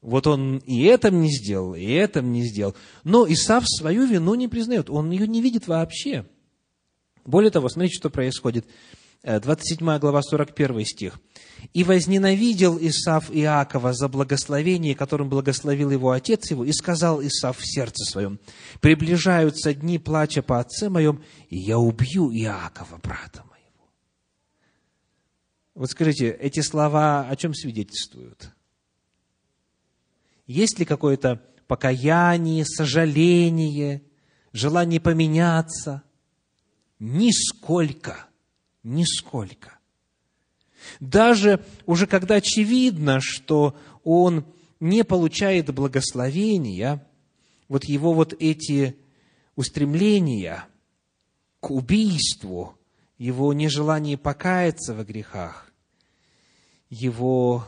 вот 0.01 0.27
он 0.27 0.57
и 0.65 0.85
этом 0.85 1.21
не 1.21 1.31
сделал, 1.31 1.75
и 1.75 1.85
этом 1.85 2.33
не 2.33 2.47
сделал. 2.47 2.75
Но 3.03 3.31
Исав 3.31 3.65
свою 3.67 4.07
вину 4.07 4.37
не 4.37 4.49
признает, 4.49 4.89
он 4.89 5.11
ее 5.11 5.29
не 5.29 5.43
видит 5.43 5.69
вообще. 5.69 6.25
Более 7.27 7.51
того, 7.51 7.69
смотрите, 7.69 7.99
что 7.99 8.09
происходит. 8.09 8.65
27 9.25 9.89
э, 9.89 9.99
глава, 9.99 10.23
41 10.23 10.85
стих. 10.85 11.19
«И 11.73 11.83
возненавидел 11.83 12.79
Исав 12.79 13.31
Иакова 13.35 13.95
за 13.95 14.09
благословение, 14.09 14.95
которым 14.95 15.31
благословил 15.31 15.91
его 15.91 16.11
отец 16.11 16.51
его, 16.51 16.65
и 16.65 16.73
сказал 16.73 17.23
Исав 17.23 17.59
в 17.59 17.67
сердце 17.67 18.05
своем, 18.05 18.39
приближаются 18.81 19.73
дни 19.73 19.99
плача 19.99 20.43
по 20.43 20.61
отце 20.61 20.91
моем, 20.91 21.23
и 21.49 21.57
я 21.57 21.79
убью 21.79 22.31
Иакова, 22.31 22.99
брата 23.03 23.43
моего». 23.45 23.89
Вот 25.75 25.91
скажите, 25.91 26.31
эти 26.31 26.61
слова 26.61 27.27
о 27.27 27.35
чем 27.37 27.55
свидетельствуют? 27.55 28.51
Есть 30.47 30.79
ли 30.79 30.85
какое-то 30.85 31.43
покаяние, 31.67 32.67
сожаление, 32.67 34.03
желание 34.53 35.01
поменяться? 35.01 36.03
Нисколько– 36.99 38.27
Нисколько. 38.85 39.79
Даже 41.01 41.65
уже 41.87 42.07
когда 42.07 42.37
очевидно, 42.37 43.19
что 43.21 43.77
он 44.05 44.45
не 44.79 45.03
получает 45.05 45.75
благословения, 45.75 47.07
вот 47.69 47.85
его 47.85 48.13
вот 48.13 48.35
эти 48.39 48.97
устремления 49.57 50.67
к 51.61 51.71
убийству, 51.71 52.79
его 53.17 53.55
нежелание 53.55 54.19
покаяться 54.19 54.95
во 54.95 55.05
грехах, 55.05 55.73
его 56.91 57.67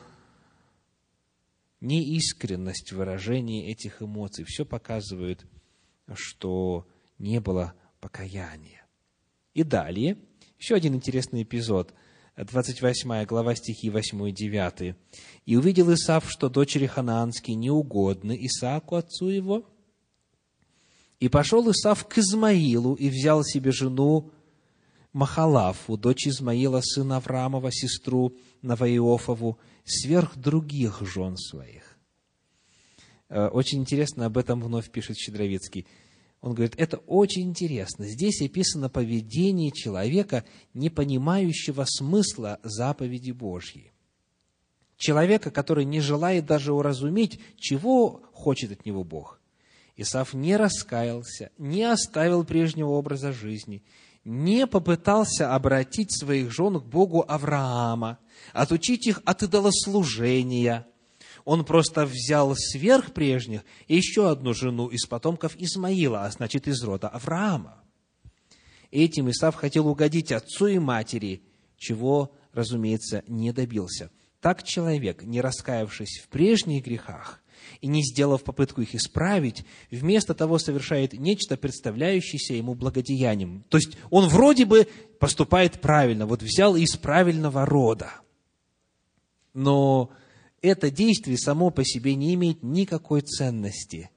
неискренность 1.81 2.93
в 2.93 2.97
выражении 2.97 3.71
этих 3.71 4.03
эмоций, 4.03 4.45
все 4.45 4.67
показывает, 4.67 5.47
что 6.13 6.87
не 7.19 7.41
было 7.41 7.73
покаяния. 8.01 8.85
И 9.55 9.63
далее– 9.63 10.19
еще 10.59 10.75
один 10.75 10.95
интересный 10.95 11.43
эпизод. 11.43 11.93
28 12.37 13.25
глава 13.25 13.55
стихи 13.55 13.89
8 13.89 14.29
и 14.29 14.33
9. 14.33 14.95
«И 15.47 15.57
увидел 15.57 15.93
Исав, 15.95 16.31
что 16.31 16.49
дочери 16.49 16.87
ханаанские 16.87 17.57
неугодны 17.57 18.37
Исааку, 18.47 18.97
отцу 18.97 19.29
его. 19.29 19.65
И 21.19 21.29
пошел 21.29 21.71
Исав 21.71 22.07
к 22.07 22.19
Измаилу 22.19 22.95
и 22.95 23.09
взял 23.09 23.43
себе 23.43 23.73
жену 23.73 24.31
Махалафу, 25.15 25.97
дочь 25.97 26.27
Измаила, 26.27 26.83
сына 26.83 27.17
Авраамова, 27.17 27.71
сестру 27.73 28.37
Наваиофову, 28.61 29.59
сверх 29.85 30.37
других 30.37 31.01
жен 31.01 31.39
своих». 31.39 31.97
Э, 33.29 33.49
очень 33.49 33.81
интересно 33.81 34.27
об 34.27 34.37
этом 34.37 34.61
вновь 34.61 34.91
пишет 34.91 35.17
Щедровицкий. 35.17 35.87
Он 36.41 36.55
говорит, 36.55 36.75
это 36.77 36.99
очень 36.99 37.43
интересно. 37.43 38.07
Здесь 38.07 38.41
описано 38.41 38.89
поведение 38.89 39.73
человека, 39.73 40.45
не 40.75 40.91
понимающего 40.91 41.85
смысла 41.85 42.61
заповеди 42.63 43.33
Божьей. 43.33 43.93
Человека, 44.97 45.51
который 45.51 45.85
не 45.85 46.01
желает 46.01 46.47
даже 46.47 46.73
уразуметь, 46.73 47.41
чего 47.59 48.23
хочет 48.33 48.73
от 48.73 48.87
него 48.87 49.05
Бог. 49.05 49.41
Исаф 49.97 50.35
не 50.35 50.57
раскаялся, 50.57 51.51
не 51.59 51.85
оставил 51.85 52.45
прежнего 52.45 52.91
образа 52.91 53.33
жизни, 53.33 53.83
не 54.25 54.67
попытался 54.67 55.55
обратить 55.55 56.17
своих 56.17 56.51
жен 56.51 56.81
к 56.81 56.85
Богу 56.85 57.25
Авраама, 57.27 58.19
отучить 58.53 59.07
их 59.07 59.23
от 59.25 59.43
идолослужения. 59.43 60.87
Он 61.47 61.65
просто 61.65 62.05
взял 62.07 62.57
сверх 62.57 63.13
прежних 63.13 63.63
еще 63.87 64.29
одну 64.29 64.53
жену 64.53 64.89
из 64.89 65.07
потомков 65.07 65.55
Измаила, 65.57 66.25
а 66.25 66.31
значит, 66.33 66.67
из 66.67 66.83
рода 66.83 67.09
Авраама. 67.09 67.85
Этим 68.91 69.31
Исав 69.31 69.55
хотел 69.55 69.87
угодить 69.87 70.33
отцу 70.33 70.67
и 70.67 70.81
матери, 70.81 71.43
чего, 71.79 72.33
разумеется, 72.53 73.23
не 73.29 73.53
добился. 73.53 74.11
Так 74.41 74.65
человек, 74.65 75.23
не 75.23 75.41
раскаявшись 75.41 76.19
в 76.25 76.29
прежних 76.29 76.85
грехах, 76.85 77.41
и 77.81 77.87
не 77.87 78.03
сделав 78.03 78.43
попытку 78.43 78.81
их 78.81 78.97
исправить, 78.97 79.65
вместо 79.93 80.35
того 80.35 80.59
совершает 80.59 81.13
нечто, 81.13 81.57
представляющееся 81.57 82.55
ему 82.55 82.75
благодеянием. 82.75 83.65
То 83.69 83.79
есть 83.79 83.97
он 84.11 84.29
вроде 84.29 84.65
бы 84.65 84.89
поступает 85.21 85.81
правильно, 85.81 86.27
вот 86.27 86.43
взял 86.43 86.75
из 86.75 86.97
правильного 86.97 87.65
рода. 87.67 88.11
Но 89.55 90.11
это 90.67 90.91
действие 90.91 91.39
само 91.39 91.71
по 91.71 91.85
себе 91.85 92.15
не 92.15 92.35
имеет 92.35 92.63
никакой 92.63 93.21
ценности, 93.21 94.11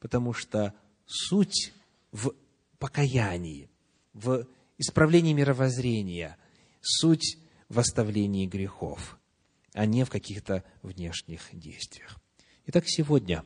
потому 0.00 0.32
что 0.32 0.74
суть 1.06 1.72
в 2.12 2.34
покаянии, 2.78 3.68
в 4.12 4.46
исправлении 4.78 5.32
мировоззрения, 5.32 6.36
суть 6.80 7.38
в 7.68 7.78
оставлении 7.78 8.46
грехов, 8.46 9.18
а 9.72 9.86
не 9.86 10.04
в 10.04 10.10
каких-то 10.10 10.64
внешних 10.82 11.48
действиях. 11.52 12.18
Итак, 12.66 12.84
сегодня 12.86 13.44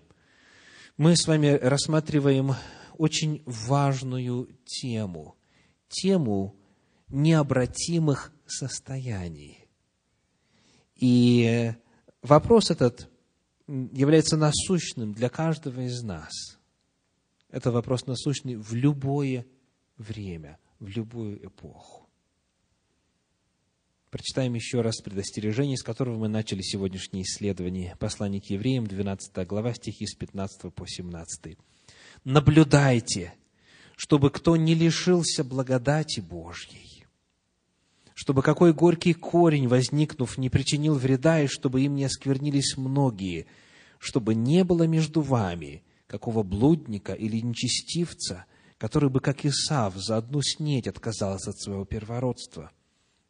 мы 0.97 1.17
с 1.17 1.27
вами 1.27 1.49
рассматриваем 1.49 2.55
очень 2.97 3.43
важную 3.47 4.49
тему, 4.65 5.37
тему 5.89 6.57
необратимых 7.09 8.33
состояний. 8.47 9.67
И 10.97 11.73
вопрос 12.23 12.71
этот 12.71 13.09
является 13.67 14.37
насущным 14.37 15.13
для 15.13 15.29
каждого 15.29 15.81
из 15.83 16.03
нас. 16.03 16.59
Это 17.51 17.71
вопрос 17.71 18.07
насущный 18.07 18.57
в 18.57 18.75
любое 18.75 19.47
время, 19.97 20.59
в 20.79 20.89
любую 20.89 21.47
эпоху. 21.47 22.09
Прочитаем 24.11 24.55
еще 24.55 24.81
раз 24.81 25.03
предостережение, 25.03 25.77
с 25.77 25.83
которого 25.83 26.17
мы 26.17 26.29
начали 26.29 26.63
сегодняшнее 26.63 27.25
исследование. 27.25 27.95
Послание 27.99 28.41
к 28.41 28.47
евреям, 28.47 28.87
12 28.87 29.47
глава, 29.47 29.75
стихи 29.75 30.07
с 30.07 30.15
15 30.15 30.73
по 30.73 30.87
17. 30.87 31.59
«Наблюдайте, 32.25 33.35
чтобы 33.97 34.31
кто 34.31 34.57
не 34.57 34.75
лишился 34.75 35.45
благодати 35.45 36.21
Божьей, 36.21 36.88
чтобы 38.19 38.43
какой 38.43 38.73
горький 38.73 39.15
корень, 39.15 39.69
возникнув, 39.69 40.39
не 40.39 40.51
причинил 40.51 40.95
вреда, 40.95 41.41
и 41.41 41.47
чтобы 41.47 41.83
им 41.83 41.95
не 41.95 42.03
осквернились 42.03 42.77
многие, 42.77 43.47
чтобы 44.01 44.35
не 44.35 44.65
было 44.65 44.89
между 44.89 45.21
вами 45.21 45.85
какого 46.09 46.43
блудника 46.43 47.13
или 47.13 47.39
нечестивца, 47.39 48.47
который 48.77 49.09
бы, 49.09 49.21
как 49.21 49.47
Исав, 49.47 49.95
за 49.95 50.17
одну 50.17 50.43
снеть 50.43 50.89
отказался 50.89 51.51
от 51.51 51.61
своего 51.61 51.85
первородства» 51.85 52.73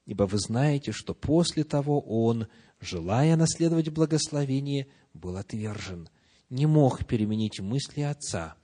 ибо 0.06 0.22
вы 0.22 0.38
знаете, 0.38 0.90
что 0.90 1.12
после 1.12 1.64
того 1.64 2.00
он, 2.00 2.48
желая 2.80 3.36
наследовать 3.36 3.90
благословение, 3.90 4.86
был 5.12 5.36
отвержен, 5.36 6.08
не 6.48 6.64
мог 6.64 7.04
переменить 7.04 7.60
мысли 7.60 8.00
отца, 8.00 8.56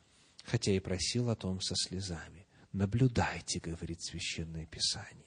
хотя 0.43 0.73
и 0.73 0.79
просил 0.81 1.29
о 1.29 1.37
том 1.37 1.61
со 1.61 1.75
слезами. 1.77 2.47
Наблюдайте, 2.73 3.61
говорит 3.61 4.03
Священное 4.03 4.65
Писание. 4.65 5.24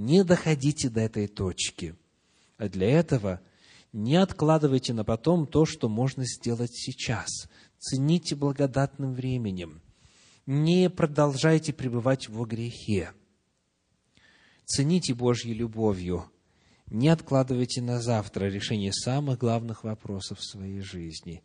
Не 0.00 0.24
доходите 0.24 0.88
до 0.88 1.00
этой 1.00 1.28
точки. 1.28 1.94
А 2.56 2.70
для 2.70 2.88
этого 2.88 3.38
не 3.92 4.16
откладывайте 4.16 4.94
на 4.94 5.04
потом 5.04 5.46
то, 5.46 5.66
что 5.66 5.90
можно 5.90 6.24
сделать 6.24 6.72
сейчас. 6.72 7.28
Цените 7.78 8.34
благодатным 8.34 9.12
временем. 9.12 9.82
Не 10.46 10.88
продолжайте 10.88 11.74
пребывать 11.74 12.30
во 12.30 12.46
грехе 12.46 13.12
Цените 14.64 15.12
Божьей 15.12 15.52
любовью. 15.52 16.24
Не 16.86 17.10
откладывайте 17.10 17.82
на 17.82 18.00
завтра 18.00 18.46
решение 18.46 18.94
самых 18.94 19.38
главных 19.38 19.84
вопросов 19.84 20.38
в 20.38 20.50
своей 20.50 20.80
жизни. 20.80 21.44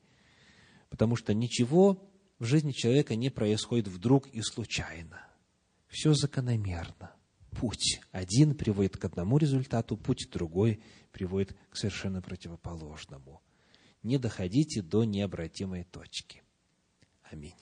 Потому 0.90 1.18
что 1.18 1.34
ничего 1.34 2.02
в 2.40 2.46
жизни 2.46 2.72
человека 2.72 3.18
не 3.18 3.30
происходит 3.30 3.90
вдруг 3.90 4.28
и 4.28 4.42
случайно. 4.42 5.28
Все 5.90 6.14
закономерно. 6.14 7.15
Путь 7.56 8.02
один 8.12 8.56
приводит 8.56 8.98
к 8.98 9.06
одному 9.06 9.38
результату, 9.38 9.96
путь 9.96 10.30
другой 10.32 10.82
приводит 11.12 11.56
к 11.70 11.78
совершенно 11.78 12.22
противоположному. 12.22 13.42
Не 14.04 14.18
доходите 14.18 14.82
до 14.82 15.06
необратимой 15.06 15.86
точки. 15.86 16.44
Аминь. 17.24 17.56